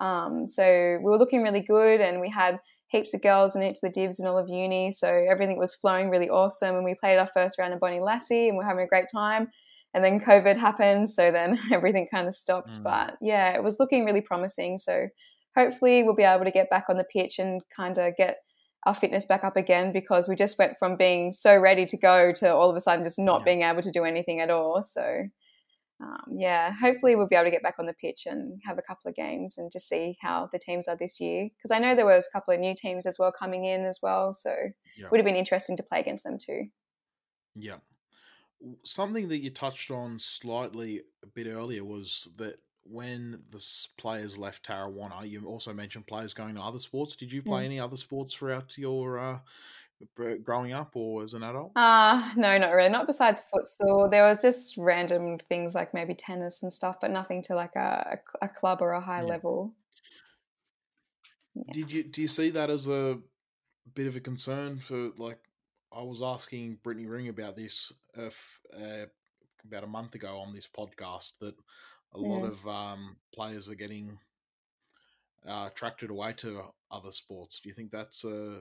Um, 0.00 0.46
so 0.46 0.98
we 0.98 1.10
were 1.10 1.18
looking 1.18 1.42
really 1.42 1.60
good, 1.60 2.00
and 2.00 2.20
we 2.20 2.30
had 2.30 2.60
heaps 2.88 3.14
of 3.14 3.22
girls 3.22 3.54
in 3.54 3.62
each 3.62 3.76
of 3.76 3.82
the 3.82 3.90
divs 3.90 4.18
in 4.18 4.26
all 4.26 4.38
of 4.38 4.48
uni. 4.48 4.90
So 4.90 5.08
everything 5.08 5.58
was 5.58 5.74
flowing 5.74 6.10
really 6.10 6.28
awesome. 6.28 6.74
And 6.76 6.84
we 6.84 6.94
played 6.94 7.18
our 7.18 7.28
first 7.28 7.58
round 7.58 7.72
of 7.72 7.80
Bonnie 7.80 8.00
Lassie, 8.00 8.48
and 8.48 8.56
we 8.56 8.62
we're 8.62 8.68
having 8.68 8.84
a 8.84 8.88
great 8.88 9.06
time 9.12 9.50
and 9.94 10.04
then 10.04 10.20
COVID 10.20 10.56
happened, 10.56 11.10
so 11.10 11.30
then 11.30 11.58
everything 11.72 12.08
kind 12.10 12.28
of 12.28 12.34
stopped. 12.34 12.78
Mm. 12.78 12.82
But 12.82 13.16
yeah, 13.20 13.54
it 13.54 13.62
was 13.62 13.78
looking 13.80 14.04
really 14.04 14.20
promising. 14.20 14.78
So 14.78 15.08
hopefully 15.56 16.02
we'll 16.02 16.16
be 16.16 16.22
able 16.22 16.44
to 16.44 16.50
get 16.50 16.70
back 16.70 16.86
on 16.88 16.96
the 16.96 17.04
pitch 17.04 17.38
and 17.38 17.60
kind 17.74 17.98
of 17.98 18.16
get 18.16 18.38
our 18.86 18.94
fitness 18.94 19.26
back 19.26 19.44
up 19.44 19.56
again 19.56 19.92
because 19.92 20.28
we 20.28 20.34
just 20.34 20.58
went 20.58 20.78
from 20.78 20.96
being 20.96 21.32
so 21.32 21.56
ready 21.56 21.84
to 21.84 21.96
go 21.98 22.32
to 22.32 22.54
all 22.54 22.70
of 22.70 22.76
a 22.76 22.80
sudden 22.80 23.04
just 23.04 23.18
not 23.18 23.40
yeah. 23.40 23.44
being 23.44 23.62
able 23.62 23.82
to 23.82 23.90
do 23.90 24.04
anything 24.04 24.40
at 24.40 24.48
all. 24.48 24.82
So 24.82 25.24
um, 26.02 26.36
yeah, 26.38 26.72
hopefully 26.72 27.14
we'll 27.14 27.28
be 27.28 27.36
able 27.36 27.44
to 27.44 27.50
get 27.50 27.62
back 27.62 27.74
on 27.78 27.84
the 27.84 27.92
pitch 27.92 28.22
and 28.24 28.58
have 28.64 28.78
a 28.78 28.82
couple 28.82 29.10
of 29.10 29.14
games 29.14 29.58
and 29.58 29.70
just 29.70 29.86
see 29.86 30.16
how 30.22 30.48
the 30.50 30.58
teams 30.58 30.88
are 30.88 30.96
this 30.96 31.20
year. 31.20 31.50
Because 31.56 31.70
I 31.70 31.78
know 31.78 31.94
there 31.94 32.06
was 32.06 32.26
a 32.26 32.36
couple 32.36 32.54
of 32.54 32.60
new 32.60 32.74
teams 32.74 33.04
as 33.04 33.18
well 33.18 33.32
coming 33.38 33.66
in 33.66 33.84
as 33.84 33.98
well, 34.02 34.32
so 34.32 34.54
yeah. 34.96 35.08
would 35.10 35.18
have 35.18 35.26
been 35.26 35.36
interesting 35.36 35.76
to 35.76 35.82
play 35.82 36.00
against 36.00 36.24
them 36.24 36.38
too. 36.38 36.68
Yeah, 37.54 37.76
something 38.84 39.28
that 39.28 39.38
you 39.38 39.50
touched 39.50 39.90
on 39.90 40.18
slightly 40.18 41.02
a 41.22 41.26
bit 41.26 41.46
earlier 41.46 41.84
was 41.84 42.30
that 42.36 42.58
when 42.84 43.40
the 43.50 43.64
players 43.98 44.38
left 44.38 44.66
Tarrawanna, 44.66 45.28
you 45.28 45.44
also 45.46 45.72
mentioned 45.72 46.06
players 46.06 46.34
going 46.34 46.54
to 46.54 46.60
other 46.60 46.78
sports. 46.78 47.16
Did 47.16 47.32
you 47.32 47.42
play 47.42 47.62
mm. 47.62 47.66
any 47.66 47.80
other 47.80 47.96
sports 47.96 48.34
throughout 48.34 48.76
your 48.76 49.18
uh, 49.18 49.38
growing 50.42 50.72
up 50.72 50.92
or 50.94 51.22
as 51.22 51.34
an 51.34 51.42
adult? 51.42 51.72
Uh, 51.76 52.32
no, 52.36 52.58
not 52.58 52.72
really. 52.72 52.90
Not 52.90 53.06
besides 53.06 53.42
futsal. 53.54 54.10
There 54.10 54.24
was 54.24 54.42
just 54.42 54.76
random 54.76 55.38
things 55.38 55.74
like 55.74 55.94
maybe 55.94 56.14
tennis 56.14 56.62
and 56.62 56.72
stuff, 56.72 56.96
but 57.00 57.10
nothing 57.10 57.42
to 57.44 57.54
like 57.54 57.76
a, 57.76 58.18
a 58.42 58.48
club 58.48 58.78
or 58.80 58.92
a 58.92 59.00
high 59.00 59.20
yeah. 59.20 59.28
level. 59.28 59.72
Yeah. 61.54 61.72
Did 61.72 61.92
you 61.92 62.04
do 62.04 62.22
you 62.22 62.28
see 62.28 62.50
that 62.50 62.70
as 62.70 62.88
a 62.88 63.18
bit 63.94 64.06
of 64.06 64.16
a 64.16 64.20
concern 64.20 64.78
for 64.78 65.10
like 65.16 65.38
I 65.92 66.02
was 66.02 66.22
asking 66.22 66.78
Brittany 66.82 67.06
Ring 67.06 67.28
about 67.28 67.56
this 67.56 67.92
if, 68.14 68.60
uh, 68.76 69.06
about 69.66 69.84
a 69.84 69.88
month 69.88 70.14
ago 70.14 70.38
on 70.38 70.54
this 70.54 70.68
podcast 70.68 71.32
that 71.40 71.54
a 72.14 72.20
yeah. 72.20 72.28
lot 72.28 72.44
of 72.44 72.68
um, 72.68 73.16
players 73.34 73.68
are 73.68 73.74
getting 73.74 74.18
uh, 75.48 75.68
attracted 75.70 76.10
away 76.10 76.32
to 76.34 76.62
other 76.90 77.10
sports. 77.10 77.60
Do 77.60 77.68
you 77.68 77.74
think 77.74 77.90
that's 77.90 78.24
uh, 78.24 78.60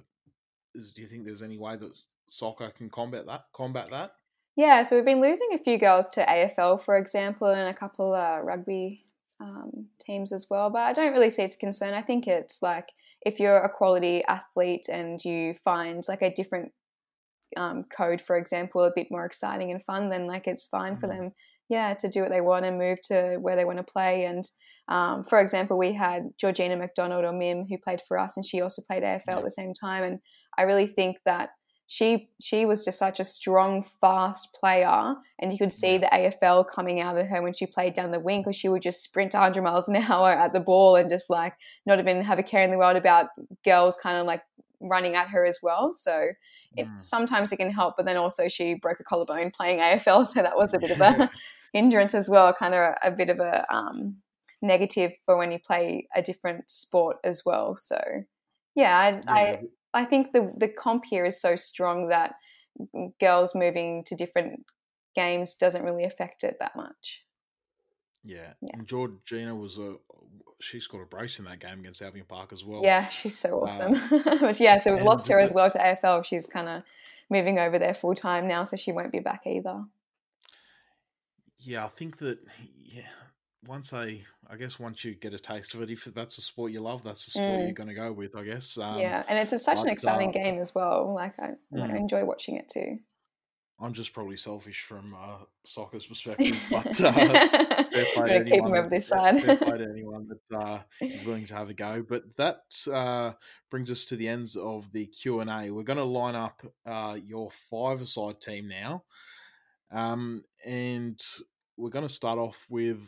is? 0.75 0.91
Do 0.91 1.01
you 1.01 1.07
think 1.07 1.25
there's 1.25 1.41
any 1.41 1.57
way 1.57 1.75
that 1.75 1.91
soccer 2.29 2.69
can 2.71 2.89
combat 2.89 3.25
that? 3.27 3.45
Combat 3.53 3.89
that? 3.89 4.11
Yeah, 4.55 4.83
so 4.83 4.95
we've 4.95 5.05
been 5.05 5.21
losing 5.21 5.49
a 5.53 5.63
few 5.63 5.77
girls 5.77 6.09
to 6.09 6.25
AFL, 6.25 6.83
for 6.83 6.97
example, 6.97 7.47
and 7.47 7.69
a 7.69 7.73
couple 7.73 8.13
uh, 8.13 8.39
rugby 8.39 9.05
um, 9.39 9.87
teams 9.99 10.31
as 10.31 10.47
well. 10.49 10.69
But 10.69 10.81
I 10.81 10.93
don't 10.93 11.13
really 11.13 11.29
see 11.29 11.43
it's 11.43 11.55
a 11.55 11.59
concern. 11.59 11.93
I 11.93 12.01
think 12.01 12.27
it's 12.27 12.61
like 12.61 12.89
if 13.21 13.39
you're 13.39 13.59
a 13.59 13.69
quality 13.69 14.23
athlete 14.25 14.87
and 14.91 15.23
you 15.23 15.53
find 15.53 16.03
like 16.07 16.21
a 16.21 16.33
different 16.33 16.71
um, 17.57 17.85
code, 17.95 18.21
for 18.21 18.37
example, 18.37 18.83
a 18.83 18.91
bit 18.95 19.07
more 19.11 19.25
exciting 19.25 19.71
and 19.71 19.83
fun, 19.83 20.09
then 20.09 20.25
like 20.25 20.47
it's 20.47 20.67
fine 20.67 20.93
mm-hmm. 20.93 21.01
for 21.01 21.07
them, 21.07 21.31
yeah, 21.69 21.93
to 21.95 22.09
do 22.09 22.21
what 22.21 22.29
they 22.29 22.41
want 22.41 22.65
and 22.65 22.77
move 22.77 23.01
to 23.03 23.37
where 23.41 23.55
they 23.55 23.65
want 23.65 23.77
to 23.77 23.83
play. 23.83 24.25
And 24.25 24.43
um, 24.87 25.23
for 25.23 25.39
example, 25.39 25.77
we 25.77 25.93
had 25.93 26.29
Georgina 26.39 26.75
McDonald 26.75 27.23
or 27.23 27.33
Mim 27.33 27.65
who 27.69 27.77
played 27.77 28.01
for 28.07 28.17
us, 28.17 28.35
and 28.35 28.45
she 28.45 28.61
also 28.61 28.81
played 28.81 29.03
AFL 29.03 29.21
yeah. 29.27 29.37
at 29.37 29.43
the 29.43 29.51
same 29.51 29.73
time. 29.73 30.03
And 30.03 30.19
I 30.57 30.63
really 30.63 30.87
think 30.87 31.17
that 31.25 31.49
she 31.91 32.29
she 32.39 32.67
was 32.67 32.85
just 32.85 32.99
such 32.99 33.19
a 33.19 33.23
strong, 33.23 33.83
fast 33.99 34.55
player, 34.59 35.15
and 35.39 35.51
you 35.51 35.57
could 35.57 35.73
see 35.73 35.97
the 35.97 36.05
AFL 36.05 36.65
coming 36.69 37.01
out 37.01 37.17
of 37.17 37.27
her 37.27 37.41
when 37.41 37.53
she 37.55 37.65
played 37.65 37.93
down 37.93 38.11
the 38.11 38.19
wing 38.19 38.41
because 38.41 38.55
she 38.55 38.69
would 38.69 38.83
just 38.83 39.03
sprint 39.03 39.33
100 39.33 39.63
miles 39.63 39.89
an 39.89 39.95
hour 40.09 40.29
at 40.29 40.53
the 40.53 40.59
ball 40.59 40.95
and 40.95 41.09
just 41.09 41.31
like 41.31 41.53
not 41.87 41.99
even 41.99 42.23
have 42.23 42.37
a 42.37 42.43
care 42.43 42.63
in 42.63 42.69
the 42.69 42.77
world 42.77 42.95
about 42.95 43.29
girls 43.65 43.97
kind 44.01 44.17
of 44.17 44.27
like 44.27 44.43
running 44.79 45.15
at 45.15 45.29
her 45.29 45.43
as 45.43 45.59
well. 45.63 45.93
So 45.95 46.29
it, 46.75 46.87
mm. 46.87 47.01
sometimes 47.01 47.51
it 47.51 47.57
can 47.57 47.71
help, 47.71 47.95
but 47.97 48.05
then 48.05 48.17
also 48.17 48.47
she 48.47 48.75
broke 48.75 48.99
a 48.99 49.03
collarbone 49.03 49.51
playing 49.51 49.79
AFL, 49.79 50.27
so 50.27 50.41
that 50.41 50.55
was 50.55 50.73
a 50.73 50.79
bit 50.79 50.91
of 50.91 51.01
a 51.01 51.29
hindrance 51.73 52.13
as 52.13 52.29
well, 52.29 52.53
kind 52.53 52.73
of 52.73 52.79
a, 52.79 52.95
a 53.03 53.11
bit 53.11 53.29
of 53.29 53.39
a 53.39 53.65
um, 53.73 54.17
negative 54.61 55.11
for 55.25 55.37
when 55.37 55.51
you 55.51 55.59
play 55.59 56.07
a 56.15 56.21
different 56.21 56.69
sport 56.69 57.17
as 57.23 57.43
well. 57.45 57.75
So 57.77 57.99
yeah, 58.75 58.97
I, 58.97 59.09
yeah. 59.09 59.21
I 59.27 59.59
I 59.93 60.05
think 60.05 60.31
the 60.31 60.53
the 60.57 60.69
comp 60.69 61.05
here 61.05 61.25
is 61.25 61.41
so 61.41 61.55
strong 61.55 62.09
that 62.09 62.35
girls 63.19 63.55
moving 63.55 64.03
to 64.05 64.15
different 64.15 64.65
games 65.15 65.55
doesn't 65.55 65.83
really 65.83 66.05
affect 66.05 66.43
it 66.43 66.57
that 66.59 66.75
much. 66.75 67.23
Yeah, 68.23 68.53
yeah. 68.61 68.71
and 68.73 68.87
Georgina 68.87 69.55
was 69.55 69.77
a 69.77 69.95
she 70.61 70.79
scored 70.79 71.03
a 71.03 71.05
brace 71.05 71.39
in 71.39 71.45
that 71.45 71.59
game 71.59 71.79
against 71.79 72.01
Albion 72.01 72.25
Park 72.27 72.51
as 72.51 72.65
well. 72.65 72.81
Yeah, 72.83 73.07
she's 73.07 73.37
so 73.37 73.61
uh, 73.61 73.65
awesome. 73.65 73.95
Uh, 74.11 74.53
yeah, 74.59 74.77
so 74.77 74.93
we've 74.93 75.03
lost 75.03 75.27
her 75.29 75.39
as 75.39 75.53
well 75.53 75.69
to 75.69 75.77
AFL. 75.77 76.25
She's 76.25 76.47
kind 76.47 76.67
of 76.67 76.83
moving 77.29 77.59
over 77.59 77.79
there 77.79 77.93
full 77.93 78.15
time 78.15 78.47
now, 78.47 78.63
so 78.63 78.75
she 78.75 78.91
won't 78.91 79.11
be 79.11 79.19
back 79.19 79.43
either. 79.45 79.85
Yeah, 81.59 81.85
I 81.85 81.89
think 81.89 82.17
that 82.17 82.39
yeah, 82.77 83.01
once 83.65 83.93
I, 83.93 84.21
I 84.49 84.55
guess 84.55 84.79
once 84.79 85.03
you 85.03 85.15
get 85.15 85.33
a 85.33 85.39
taste 85.39 85.73
of 85.73 85.81
it, 85.81 85.89
if 85.89 86.05
that's 86.05 86.37
a 86.37 86.41
sport 86.41 86.71
you 86.71 86.81
love, 86.81 87.03
that's 87.03 87.25
the 87.25 87.31
sport 87.31 87.59
mm. 87.59 87.63
you're 87.63 87.73
going 87.73 87.89
to 87.89 87.95
go 87.95 88.11
with, 88.11 88.35
I 88.35 88.43
guess. 88.43 88.77
Um, 88.77 88.99
yeah, 88.99 89.23
and 89.27 89.37
it's 89.37 89.53
a, 89.53 89.59
such 89.59 89.77
but, 89.77 89.85
an 89.85 89.89
exciting 89.89 90.29
uh, 90.29 90.33
game 90.33 90.59
as 90.59 90.73
well. 90.73 91.13
Like 91.13 91.37
I, 91.39 91.51
mm. 91.73 91.81
I, 91.81 91.97
enjoy 91.97 92.25
watching 92.25 92.55
it 92.55 92.69
too. 92.69 92.99
I'm 93.81 93.93
just 93.93 94.13
probably 94.13 94.35
selfish 94.35 94.81
from 94.81 95.15
uh, 95.17 95.37
soccer's 95.63 96.05
perspective, 96.05 96.57
but 96.71 96.99
uh, 96.99 97.11
fair 97.13 98.05
play 98.13 98.39
to 98.39 98.43
keep 98.43 98.63
him 98.63 98.73
over 98.73 98.89
this 98.89 99.07
side. 99.07 99.41
fair 99.41 99.55
play 99.55 99.77
to 99.77 99.83
anyone 99.89 100.27
that 100.27 100.57
uh, 100.57 100.79
is 101.01 101.23
willing 101.23 101.45
to 101.45 101.53
have 101.53 101.69
a 101.69 101.73
go. 101.73 102.03
But 102.07 102.23
that 102.35 102.61
uh, 102.91 103.33
brings 103.71 103.89
us 103.89 104.05
to 104.05 104.17
the 104.17 104.27
ends 104.27 104.57
of 104.57 104.91
the 104.91 105.05
Q 105.05 105.39
and 105.39 105.49
A. 105.49 105.71
We're 105.71 105.83
going 105.83 105.97
to 105.97 106.03
line 106.03 106.35
up 106.35 106.61
uh, 106.85 107.17
your 107.23 107.51
five-a-side 107.71 108.41
team 108.41 108.67
now, 108.67 109.03
um, 109.91 110.43
and 110.65 111.19
we're 111.77 111.89
going 111.89 112.07
to 112.07 112.13
start 112.13 112.37
off 112.37 112.65
with 112.69 113.01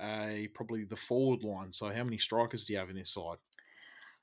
a 0.00 0.48
probably 0.54 0.84
the 0.84 0.96
forward 0.96 1.42
line. 1.42 1.72
So 1.72 1.92
how 1.92 2.04
many 2.04 2.18
strikers 2.18 2.64
do 2.64 2.72
you 2.72 2.78
have 2.78 2.90
in 2.90 2.96
this 2.96 3.10
side? 3.10 3.36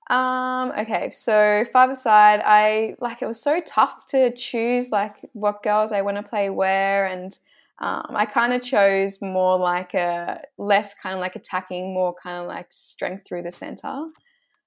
Um, 0.08 0.72
okay, 0.78 1.10
so 1.10 1.66
five 1.74 1.90
aside, 1.90 2.42
I 2.46 2.96
like 3.00 3.22
it 3.22 3.26
was 3.26 3.42
so 3.42 3.60
tough 3.66 4.06
to 4.08 4.32
choose 4.34 4.92
like 4.92 5.18
what 5.34 5.64
girls 5.64 5.92
I 5.92 6.02
want 6.02 6.18
to 6.18 6.24
play 6.24 6.50
where 6.50 7.08
and 7.08 7.38
um, 7.80 8.06
I 8.12 8.26
kind 8.26 8.54
of 8.54 8.62
chose 8.62 9.22
more 9.22 9.58
like 9.58 9.94
a 9.94 10.42
less 10.58 10.94
kind 10.94 11.16
of 11.16 11.20
like 11.20 11.36
attacking, 11.36 11.94
more 11.94 12.16
kind 12.22 12.42
of 12.42 12.48
like 12.48 12.68
strength 12.70 13.28
through 13.28 13.42
the 13.44 13.52
center. 13.52 14.06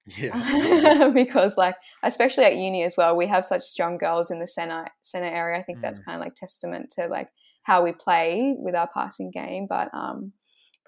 Yeah. 0.05 1.09
because 1.13 1.57
like 1.57 1.75
especially 2.03 2.43
at 2.43 2.55
uni 2.55 2.83
as 2.83 2.95
well, 2.97 3.15
we 3.15 3.27
have 3.27 3.45
such 3.45 3.63
strong 3.63 3.97
girls 3.97 4.31
in 4.31 4.39
the 4.39 4.47
center 4.47 4.87
center 5.01 5.27
area. 5.27 5.59
I 5.59 5.63
think 5.63 5.79
mm. 5.79 5.81
that's 5.81 5.99
kind 5.99 6.15
of 6.15 6.21
like 6.21 6.35
testament 6.35 6.91
to 6.97 7.07
like 7.07 7.29
how 7.63 7.83
we 7.83 7.93
play 7.93 8.55
with 8.57 8.75
our 8.75 8.89
passing 8.93 9.31
game. 9.31 9.67
But 9.67 9.89
um 9.93 10.33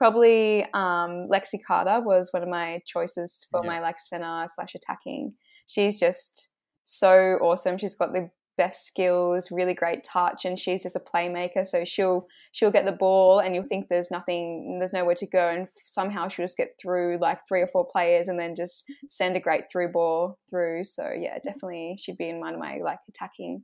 probably 0.01 0.63
um, 0.73 1.27
Lexi 1.29 1.59
Carter 1.63 2.01
was 2.03 2.29
one 2.31 2.41
of 2.41 2.49
my 2.49 2.81
choices 2.87 3.45
for 3.51 3.61
yeah. 3.63 3.69
my 3.69 3.79
like 3.81 3.99
center 3.99 4.47
slash 4.51 4.73
attacking. 4.73 5.31
She's 5.67 5.99
just 5.99 6.49
so 6.83 7.37
awesome. 7.39 7.77
She's 7.77 7.93
got 7.93 8.11
the 8.11 8.31
best 8.57 8.87
skills, 8.87 9.51
really 9.51 9.75
great 9.75 10.03
touch, 10.03 10.43
and 10.43 10.59
she's 10.59 10.81
just 10.81 10.95
a 10.95 10.99
playmaker. 10.99 11.67
So 11.67 11.85
she'll 11.85 12.25
she'll 12.51 12.71
get 12.71 12.85
the 12.85 12.93
ball, 12.93 13.37
and 13.37 13.53
you'll 13.53 13.67
think 13.67 13.89
there's 13.89 14.09
nothing, 14.09 14.79
there's 14.79 14.91
nowhere 14.91 15.13
to 15.13 15.27
go, 15.27 15.49
and 15.49 15.67
somehow 15.85 16.29
she'll 16.29 16.45
just 16.45 16.57
get 16.57 16.69
through 16.81 17.19
like 17.21 17.37
three 17.47 17.61
or 17.61 17.67
four 17.67 17.85
players, 17.85 18.27
and 18.27 18.39
then 18.39 18.55
just 18.55 18.85
send 19.07 19.35
a 19.35 19.39
great 19.39 19.65
through 19.71 19.91
ball 19.91 20.39
through. 20.49 20.83
So 20.83 21.11
yeah, 21.15 21.37
definitely 21.43 21.97
she'd 21.99 22.17
be 22.17 22.29
in 22.29 22.39
one 22.39 22.55
of 22.55 22.59
my 22.59 22.79
like 22.83 22.99
attacking 23.07 23.61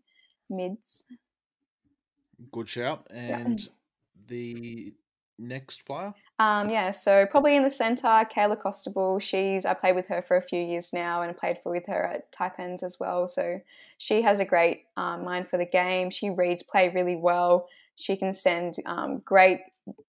mids. 0.52 1.04
Good 2.52 2.70
shout, 2.70 3.08
and 3.10 3.60
yeah. 3.60 3.70
the 4.28 4.94
next 5.40 5.86
player? 5.86 6.14
Um, 6.40 6.70
yeah, 6.70 6.92
so 6.92 7.26
probably 7.26 7.56
in 7.56 7.64
the 7.64 7.70
centre, 7.70 8.08
Kayla 8.08 8.62
Costable. 8.62 9.22
She's 9.22 9.66
I 9.66 9.74
played 9.74 9.96
with 9.96 10.08
her 10.08 10.22
for 10.22 10.38
a 10.38 10.42
few 10.42 10.62
years 10.62 10.94
now, 10.94 11.22
and 11.22 11.32
I 11.32 11.34
played 11.34 11.58
for 11.64 11.72
with 11.72 11.86
her 11.88 12.04
at 12.06 12.32
Taipans 12.32 12.84
as 12.84 12.98
well. 13.00 13.28
So 13.28 13.60
she 13.98 14.22
has 14.22 14.40
a 14.40 14.46
great 14.46 14.86
um, 14.98 15.24
mind 15.24 15.48
for 15.48 15.58
the 15.58 15.66
game. 15.66 16.10
She 16.10 16.30
reads 16.30 16.62
play 16.64 16.92
really 16.94 17.16
well. 17.16 17.68
She 17.96 18.16
can 18.16 18.34
send 18.34 18.76
um, 18.86 19.22
great, 19.26 19.62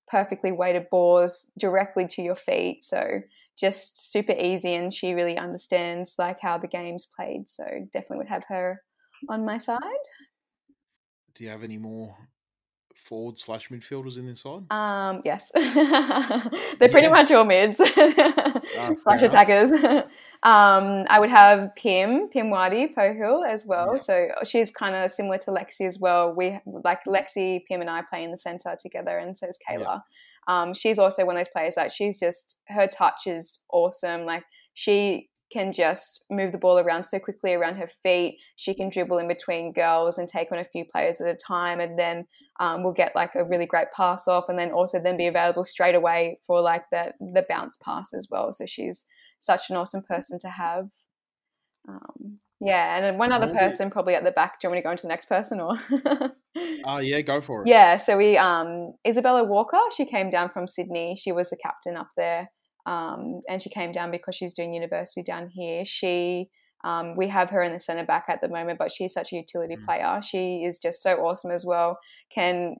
perfectly 0.07 0.53
weighted 0.53 0.91
balls 0.91 1.51
directly 1.59 2.07
to 2.09 2.23
your 2.23 2.37
feet. 2.37 2.83
So 2.83 3.23
just 3.57 4.13
super 4.13 4.33
easy, 4.33 4.75
and 4.75 4.93
she 4.93 5.15
really 5.15 5.39
understands 5.39 6.15
like 6.19 6.41
how 6.41 6.59
the 6.59 6.69
game's 6.69 7.07
played. 7.07 7.49
So 7.49 7.65
definitely 7.93 8.19
would 8.19 8.29
have 8.29 8.45
her 8.49 8.83
on 9.29 9.45
my 9.45 9.59
side. 9.59 9.81
Do 11.35 11.45
you 11.45 11.51
have 11.51 11.63
any 11.63 11.79
more 11.79 12.17
forward 13.09 13.39
slash 13.39 13.71
midfielders 13.71 14.19
in 14.19 14.27
this 14.27 14.41
side? 14.41 14.71
Um, 14.71 15.23
yes, 15.25 15.51
they're 15.55 16.91
pretty 16.91 17.07
yeah. 17.07 17.11
much 17.11 17.31
all 17.31 17.45
mids 17.45 17.81
uh, 17.81 18.61
slash 18.97 19.23
attackers. 19.23 19.71
um, 20.43 21.07
I 21.09 21.19
would 21.19 21.31
have 21.31 21.75
Pim 21.75 22.29
Pim 22.29 22.51
Wadi 22.51 22.93
Pohill 22.95 23.49
as 23.49 23.65
well. 23.67 23.95
Yeah. 23.95 23.99
So 23.99 24.29
she's 24.45 24.71
kind 24.71 24.95
of 24.95 25.11
similar 25.11 25.39
to 25.39 25.51
Lexi 25.51 25.87
as 25.87 25.99
well. 25.99 26.35
We 26.37 26.59
like 26.67 27.01
Lexi, 27.09 27.65
Pim, 27.67 27.81
and 27.81 27.89
I 27.89 28.03
play 28.03 28.23
in 28.25 28.31
the 28.31 28.37
center 28.37 28.77
together, 28.81 29.17
and 29.17 29.37
so 29.37 29.47
is 29.49 29.59
Kayla. 29.69 29.81
Yeah. 29.81 29.99
Um, 30.47 30.75
she's 30.75 30.99
also 30.99 31.25
one 31.25 31.37
of 31.37 31.41
those 31.41 31.53
players 31.53 31.77
that 31.77 31.93
she's 31.93 32.21
just 32.21 32.57
her 32.69 32.87
touch 32.87 33.27
is 33.27 33.61
awesome. 33.73 34.25
Like 34.25 34.45
she 34.75 35.31
can 35.51 35.73
just 35.73 36.25
move 36.31 36.53
the 36.53 36.59
ball 36.59 36.79
around 36.79 37.05
so 37.05 37.19
quickly 37.19 37.55
around 37.55 37.77
her 37.77 37.89
feet. 37.89 38.39
She 38.57 38.75
can 38.75 38.91
dribble 38.91 39.19
in 39.19 39.29
between 39.29 39.73
girls 39.73 40.19
and 40.19 40.29
take 40.29 40.53
on 40.53 40.59
a 40.59 40.65
few 40.65 40.85
players 40.85 41.21
at 41.21 41.35
a 41.35 41.37
time, 41.37 41.81
and 41.81 41.99
then 41.99 42.27
um, 42.61 42.83
we'll 42.83 42.93
get 42.93 43.15
like 43.15 43.35
a 43.35 43.45
really 43.45 43.67
great 43.67 43.89
pass 43.95 44.29
off, 44.29 44.49
and 44.49 44.59
then 44.59 44.73
also 44.73 45.01
then 45.01 45.17
be 45.17 45.27
available 45.27 45.65
straight 45.65 45.95
away 45.95 46.39
for 46.47 46.61
like 46.61 46.85
the 46.91 47.13
the 47.21 47.45
bounce 47.49 47.79
pass 47.83 48.13
as 48.13 48.29
well. 48.31 48.53
So 48.53 48.67
she's 48.67 49.07
such 49.39 49.71
an 49.71 49.77
awesome 49.77 50.03
person 50.03 50.39
to 50.41 50.49
have. 50.49 50.89
Um, 51.89 52.39
yeah, 52.61 52.97
and 52.97 53.05
then 53.05 53.19
one 53.19 53.33
other 53.33 53.53
person 53.55 53.91
probably 53.91 54.17
at 54.17 54.25
the 54.25 54.33
back. 54.33 54.59
Do 54.59 54.67
you 54.67 54.71
want 54.71 54.79
me 54.79 54.83
to 54.83 54.87
go 54.87 54.91
into 54.91 55.03
the 55.03 55.09
next 55.09 55.27
person 55.27 55.61
or? 55.61 55.75
Oh 56.85 56.95
uh, 56.95 56.99
yeah, 56.99 57.21
go 57.21 57.41
for 57.41 57.63
it. 57.63 57.69
Yeah, 57.71 57.99
so 57.99 58.17
we 58.17 58.37
um 58.37 58.95
Isabella 59.07 59.45
Walker. 59.45 59.79
She 59.97 60.05
came 60.05 60.29
down 60.29 60.51
from 60.51 60.67
Sydney. 60.67 61.17
She 61.17 61.31
was 61.31 61.51
the 61.51 61.57
captain 61.57 61.97
up 61.97 62.09
there 62.17 62.51
um, 62.89 63.43
and 63.49 63.63
she 63.63 63.69
came 63.69 63.93
down 63.93 64.11
because 64.11 64.35
she's 64.35 64.55
doing 64.55 64.73
university 64.73 65.23
down 65.23 65.49
here. 65.49 65.85
She 65.85 66.49
um, 66.85 67.17
we 67.17 67.29
have 67.29 67.51
her 67.51 67.63
in 67.63 67.73
the 67.73 67.81
centre 67.81 68.07
back 68.07 68.27
at 68.29 68.41
the 68.41 68.49
moment, 68.49 68.79
but 68.79 68.91
she's 68.91 69.13
such 69.13 69.33
a 69.33 69.37
utility 69.37 69.77
mm. 69.77 69.85
player. 69.85 70.21
She 70.23 70.65
is 70.65 70.79
just 70.79 71.03
so 71.03 71.17
awesome 71.17 71.51
as 71.51 71.67
well. 71.67 71.99
Can 72.33 72.77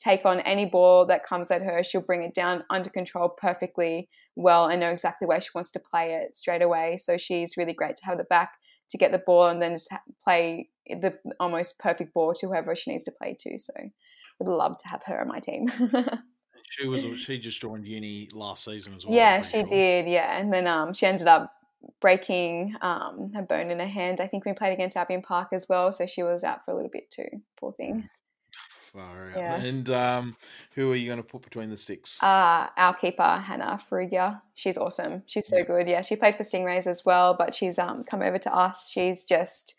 take 0.00 0.24
on 0.24 0.40
any 0.40 0.66
ball 0.66 1.06
that 1.06 1.24
comes 1.24 1.50
at 1.50 1.62
her. 1.62 1.84
She'll 1.84 2.00
bring 2.00 2.22
it 2.22 2.34
down 2.34 2.64
under 2.70 2.90
control 2.90 3.28
perfectly 3.28 4.08
well 4.34 4.66
and 4.66 4.80
know 4.80 4.90
exactly 4.90 5.28
where 5.28 5.40
she 5.40 5.50
wants 5.54 5.70
to 5.72 5.80
play 5.80 6.14
it 6.14 6.34
straight 6.34 6.62
away. 6.62 6.96
So 6.98 7.16
she's 7.16 7.56
really 7.56 7.74
great 7.74 7.96
to 7.98 8.04
have 8.06 8.18
the 8.18 8.24
back 8.24 8.52
to 8.90 8.98
get 8.98 9.12
the 9.12 9.22
ball 9.24 9.46
and 9.46 9.62
then 9.62 9.72
just 9.72 9.92
play 10.24 10.70
the 10.88 11.16
almost 11.38 11.78
perfect 11.78 12.14
ball 12.14 12.34
to 12.34 12.46
whoever 12.46 12.74
she 12.74 12.90
needs 12.90 13.04
to 13.04 13.12
play 13.12 13.36
to. 13.38 13.58
So 13.58 13.74
would 14.40 14.48
love 14.48 14.76
to 14.78 14.88
have 14.88 15.02
her 15.06 15.20
on 15.20 15.28
my 15.28 15.38
team. 15.38 15.70
She 16.72 16.88
was 16.88 17.04
she 17.20 17.38
just 17.38 17.60
joined 17.60 17.86
uni 17.86 18.30
last 18.32 18.64
season 18.64 18.94
as 18.94 19.04
well. 19.04 19.14
Yeah, 19.14 19.42
she 19.42 19.58
sure. 19.58 19.64
did. 19.64 20.08
Yeah, 20.08 20.38
and 20.38 20.50
then 20.50 20.66
um, 20.66 20.94
she 20.94 21.04
ended 21.04 21.26
up 21.26 21.52
breaking 22.00 22.74
um, 22.80 23.30
her 23.34 23.42
bone 23.42 23.70
in 23.70 23.78
her 23.78 23.86
hand. 23.86 24.20
I 24.20 24.26
think 24.26 24.46
we 24.46 24.54
played 24.54 24.72
against 24.72 24.96
Albion 24.96 25.20
Park 25.20 25.48
as 25.52 25.66
well, 25.68 25.92
so 25.92 26.06
she 26.06 26.22
was 26.22 26.44
out 26.44 26.64
for 26.64 26.70
a 26.70 26.74
little 26.74 26.88
bit 26.90 27.10
too. 27.10 27.28
Poor 27.58 27.72
thing. 27.72 28.08
Far 28.90 29.02
out. 29.02 29.36
Yeah. 29.36 29.56
And 29.56 29.90
um, 29.90 30.36
who 30.74 30.90
are 30.90 30.96
you 30.96 31.06
going 31.06 31.18
to 31.18 31.22
put 31.22 31.42
between 31.42 31.68
the 31.68 31.76
sticks? 31.76 32.18
Uh, 32.22 32.68
our 32.74 32.94
keeper, 32.94 33.22
Hannah 33.22 33.78
Farrugia. 33.90 34.40
She's 34.54 34.78
awesome. 34.78 35.24
She's 35.26 35.48
so 35.48 35.58
yeah. 35.58 35.64
good. 35.64 35.88
Yeah, 35.88 36.00
she 36.00 36.16
played 36.16 36.36
for 36.36 36.42
Stingrays 36.42 36.86
as 36.86 37.04
well, 37.04 37.34
but 37.38 37.54
she's 37.54 37.78
um, 37.78 38.02
come 38.04 38.22
over 38.22 38.38
to 38.38 38.54
us. 38.54 38.88
She's 38.90 39.26
just, 39.26 39.74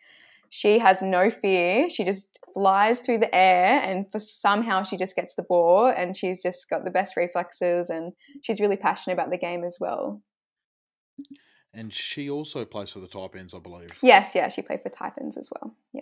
she 0.50 0.78
has 0.78 1.02
no 1.02 1.32
fear. 1.32 1.90
She 1.90 2.04
just 2.04 2.38
flies 2.54 3.02
through 3.02 3.20
the 3.20 3.34
air 3.34 3.82
and 3.82 4.12
for 4.12 4.20
somehow 4.20 4.84
she 4.84 4.98
just 4.98 5.16
gets 5.16 5.36
the 5.36 5.44
ball 5.44 5.88
and 5.88 6.16
she's 6.16 6.42
just 6.42 6.70
got 6.70 6.84
the 6.84 6.92
best 6.92 7.16
reflexes 7.18 7.90
and 7.90 8.14
she's 8.42 8.60
really 8.60 8.78
passionate 8.78 9.14
about 9.14 9.30
the 9.30 9.38
game 9.38 9.64
as 9.64 9.78
well. 9.80 10.22
And 11.74 11.94
she 11.94 12.30
also 12.30 12.66
plays 12.66 12.90
for 12.90 13.00
the 13.00 13.08
Taipans, 13.08 13.56
I 13.56 13.60
believe. 13.60 13.90
Yes, 14.02 14.36
yeah, 14.36 14.48
she 14.48 14.62
played 14.62 14.82
for 14.82 14.90
Taipans 14.90 15.38
as 15.38 15.50
well. 15.52 15.76
Yeah. 15.92 16.02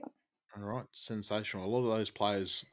All 0.58 0.64
right, 0.64 0.86
sensational. 0.92 1.66
A 1.66 1.70
lot 1.70 1.90
of 1.90 1.98
those 1.98 2.10
players 2.10 2.66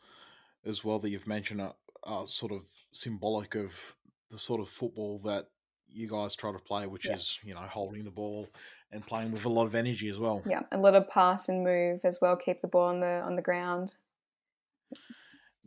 as 0.64 0.84
well 0.84 0.98
that 0.98 1.10
you've 1.10 1.28
mentioned 1.28 1.60
are, 1.60 1.74
are 2.02 2.26
sort 2.26 2.52
of 2.52 2.62
symbolic 2.92 3.54
of 3.54 3.96
the 4.30 4.38
sort 4.38 4.60
of 4.60 4.68
football 4.68 5.20
that 5.24 5.46
you 5.90 6.08
guys 6.08 6.34
try 6.34 6.52
to 6.52 6.58
play, 6.58 6.86
which 6.86 7.06
Yeah. 7.06 7.16
is 7.16 7.38
you 7.42 7.54
know 7.54 7.60
holding 7.60 8.04
the 8.04 8.10
ball 8.10 8.48
and 8.92 9.06
playing 9.06 9.32
with 9.32 9.44
a 9.44 9.48
lot 9.48 9.66
of 9.66 9.74
energy 9.74 10.08
as 10.08 10.18
well. 10.18 10.42
Yeah, 10.46 10.62
a 10.72 10.78
lot 10.78 10.94
of 10.94 11.08
pass 11.08 11.48
and 11.48 11.62
move 11.64 12.00
as 12.04 12.18
well. 12.20 12.36
Keep 12.36 12.60
the 12.60 12.68
ball 12.68 12.88
on 12.88 13.00
the 13.00 13.22
on 13.22 13.36
the 13.36 13.42
ground. 13.42 13.94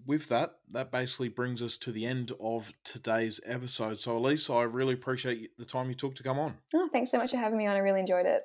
With 0.04 0.30
that, 0.30 0.56
that 0.72 0.92
basically 0.92 1.30
brings 1.30 1.62
us 1.62 1.78
to 1.78 1.92
the 1.92 2.08
end 2.08 2.32
of 2.40 2.74
today's 2.84 3.40
episode. 3.46 4.00
So, 4.00 4.18
Elise, 4.18 4.50
I 4.50 4.64
really 4.64 4.96
appreciate 4.96 5.56
the 5.60 5.66
time 5.66 5.90
you 5.90 5.96
took 5.96 6.16
to 6.16 6.24
come 6.24 6.40
on. 6.40 6.58
Oh, 6.74 6.90
thanks 6.92 7.12
so 7.12 7.20
much 7.20 7.30
for 7.32 7.38
having 7.38 7.58
me 7.60 7.68
on. 7.68 7.76
I 7.76 7.80
really 7.80 8.00
enjoyed 8.00 8.26
it. 8.26 8.44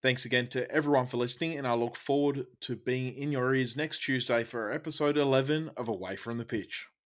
Thanks 0.00 0.24
again 0.24 0.48
to 0.50 0.70
everyone 0.70 1.06
for 1.06 1.18
listening, 1.18 1.58
and 1.58 1.66
I 1.66 1.74
look 1.74 1.96
forward 1.96 2.46
to 2.60 2.76
being 2.76 3.14
in 3.14 3.30
your 3.30 3.54
ears 3.54 3.76
next 3.76 3.98
Tuesday 4.04 4.42
for 4.44 4.72
episode 4.72 5.18
11 5.18 5.70
of 5.76 5.88
Away 5.88 6.16
from 6.16 6.38
the 6.38 6.44
Pitch. 6.46 6.86